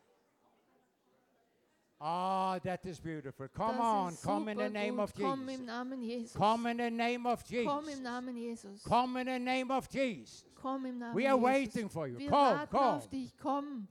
[1.99, 3.49] Ah, that is beautiful.
[3.49, 4.13] Come das on.
[4.13, 5.67] ist Come in the name of Komm im Jesus.
[5.67, 6.33] Namen Jesus.
[6.35, 8.03] Come in the name of Komm im Jesus.
[8.03, 8.83] Namen Jesus.
[8.85, 10.45] Come in the name of Jesus.
[10.55, 11.43] Komm im Namen We are Jesus.
[11.45, 12.19] waiting for you.
[12.19, 12.97] Wir Come, warten come.
[12.97, 13.33] auf dich.
[13.39, 13.89] Komm,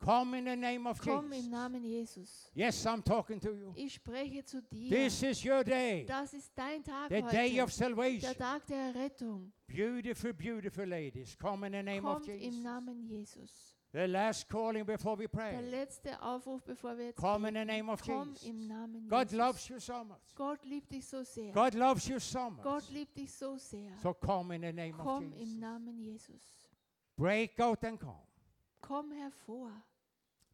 [0.00, 1.50] Come in the name of komm im Jesus.
[1.50, 2.50] Namen Jesus.
[2.54, 3.72] Yes, I'm talking to you.
[3.74, 4.90] Ich spreche zu dir.
[4.90, 6.04] This is your day.
[6.06, 7.62] Das ist dein Tag The day heute.
[7.64, 8.20] of salvation.
[8.20, 9.50] Der Tag der Errettung.
[9.68, 11.36] Beautiful, beautiful ladies.
[11.38, 12.62] Come in the name of Kommt im Jesus.
[12.64, 13.74] Namen Jesus.
[13.92, 15.60] The last calling before we Der pray.
[15.70, 18.48] letzte Aufruf, bevor wir jetzt Come in the name of Komm Jesus.
[18.48, 19.38] im Namen God Jesus.
[19.38, 20.34] loves you so much.
[20.34, 21.52] Gott liebt dich so sehr.
[21.52, 22.62] God loves you so much.
[22.62, 23.92] Gott liebt dich so sehr.
[24.02, 25.54] So come in the name of Komm im Jesus.
[25.60, 26.42] Namen Jesus.
[27.16, 28.26] Break out and come.
[28.80, 29.70] Komm hervor.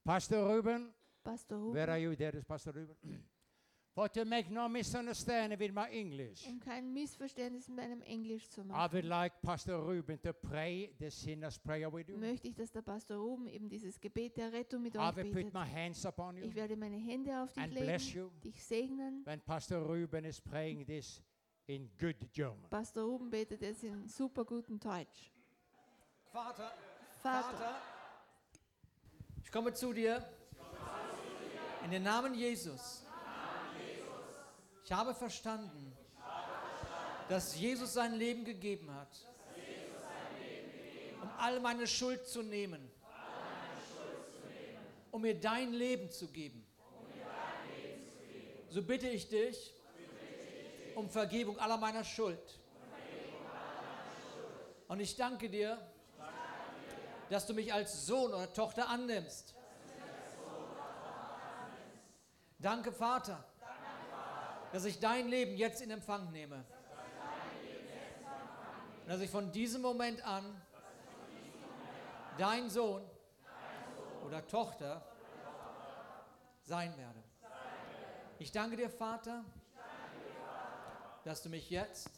[0.05, 0.93] Pastor Ruben,
[1.23, 2.11] Pastor where are Ruben.
[2.11, 2.17] you?
[2.17, 2.97] There is Pastor Ruben.
[3.95, 8.63] For to make no misunderstanding with my English, Um kein Missverständnis mit meinem Englisch zu
[8.63, 12.19] I machen, would like Pastor Ruben to pray the sinner's prayer with you.
[12.19, 15.25] möchte ich, dass der Pastor Ruben eben dieses Gebet der Rettung mit I euch will
[15.27, 15.55] put betet.
[15.55, 18.65] my hands upon you Ich werde meine Hände auf dich and bless legen, you dich
[18.65, 19.25] segnen.
[19.27, 21.23] when Pastor Ruben is praying this
[21.69, 22.69] in good German.
[22.71, 25.31] Pastor Ruben betet jetzt in super guten Deutsch.
[26.33, 26.73] Vater,
[27.23, 27.77] Vater, Vater,
[29.45, 30.21] ich komme zu dir
[31.85, 33.04] in den Namen Jesus.
[34.85, 35.97] Ich habe verstanden,
[37.31, 39.09] dass Jesus sein Leben gegeben hat,
[41.23, 42.91] um all meine Schuld zu nehmen,
[45.11, 46.67] um mir dein Leben zu geben.
[48.69, 49.73] So bitte ich dich
[50.95, 52.61] um Vergebung aller meiner Schuld.
[54.89, 55.79] Und ich danke dir,
[57.31, 59.55] dass du mich als Sohn oder Tochter annimmst.
[62.59, 63.45] Danke, Vater,
[64.75, 66.65] dass ich dein Leben jetzt in Empfang nehme.
[69.03, 70.61] Und dass ich von diesem Moment an
[72.39, 73.09] dein Sohn
[74.27, 75.07] oder Tochter
[76.65, 77.23] sein werde.
[78.41, 79.45] Ich danke dir, Vater,
[81.23, 82.11] dass du mich jetzt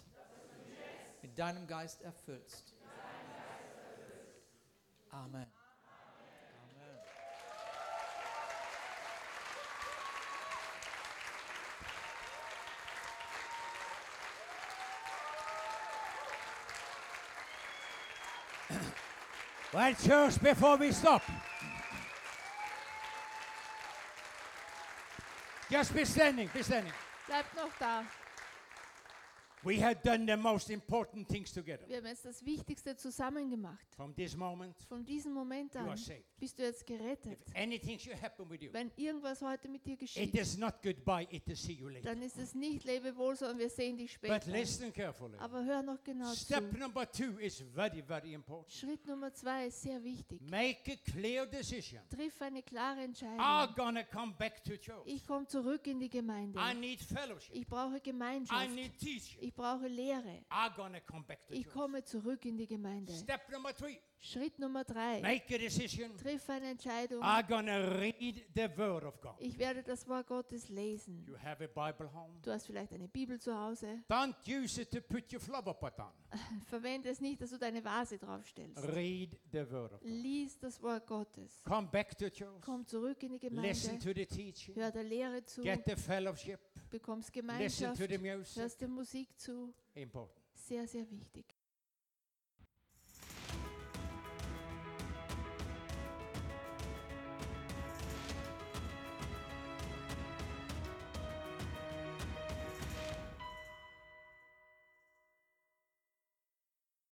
[1.20, 2.72] mit deinem Geist erfüllst.
[5.11, 5.45] Amen.
[19.77, 21.22] Well, church, before we stop,
[25.70, 26.95] just be standing, be standing.
[27.27, 28.03] bleibt noch da.
[29.64, 31.88] We have done the most important things together.
[31.88, 33.84] Wir haben jetzt das Wichtigste zusammen gemacht.
[33.96, 36.22] From this moment, Von diesem Moment you are an saved.
[36.38, 37.40] bist du jetzt gerettet.
[37.48, 40.74] If anything should happen with you, Wenn irgendwas heute mit dir it geschieht, is not
[40.82, 42.11] goodbye, it is see you later.
[42.12, 44.50] dann ist es nicht Lebewohl, sondern wir sehen dich But später.
[44.52, 45.36] listen carefully.
[45.38, 46.78] Aber hör noch genau Step zu.
[46.78, 48.70] number two is very, very important.
[48.72, 50.40] Schritt Nummer zwei ist sehr wichtig.
[50.48, 52.00] Make a clear decision.
[52.11, 53.74] Triff eine klare I'm Entscheidung.
[53.74, 55.02] gonna come back to church.
[55.07, 56.57] Ich komme zurück in die Gemeinde.
[56.61, 57.52] I need fellowship.
[57.54, 58.70] Ich brauche I Gemeinschaft.
[58.70, 59.38] need teaching.
[59.40, 60.44] Ich brauche Lehre.
[61.48, 63.12] Ich komme zurück in die Gemeinde.
[63.12, 63.98] Step number three.
[64.18, 65.20] Schritt Nummer drei.
[65.20, 66.16] Make a decision.
[66.16, 67.22] Triff eine Entscheidung.
[67.22, 69.34] I'm gonna read the word of God.
[69.38, 71.24] Ich werde das Wort Gottes lesen.
[71.26, 72.40] You have a Bible home.
[72.42, 74.02] Du hast vielleicht eine Bibel zu Hause.
[74.11, 76.12] Don't use it to put your flower pot on.
[76.64, 78.84] Verwende es nicht, dass du deine Vase draufstellst.
[80.02, 81.62] Lies das Wort Gottes.
[81.64, 82.61] Come back to church.
[82.62, 84.14] Komm zurück in die Listen Gemeinde.
[84.14, 84.74] to the teaching.
[84.74, 85.62] Hör der Lehre zu.
[85.62, 86.61] Get the fellowship.
[86.91, 87.97] Bekommst Listen Gemeinschaft.
[87.99, 88.62] to the music.
[88.62, 89.74] Hörst der Musik zu.
[89.95, 90.41] Important.
[90.55, 91.55] Sehr, sehr wichtig.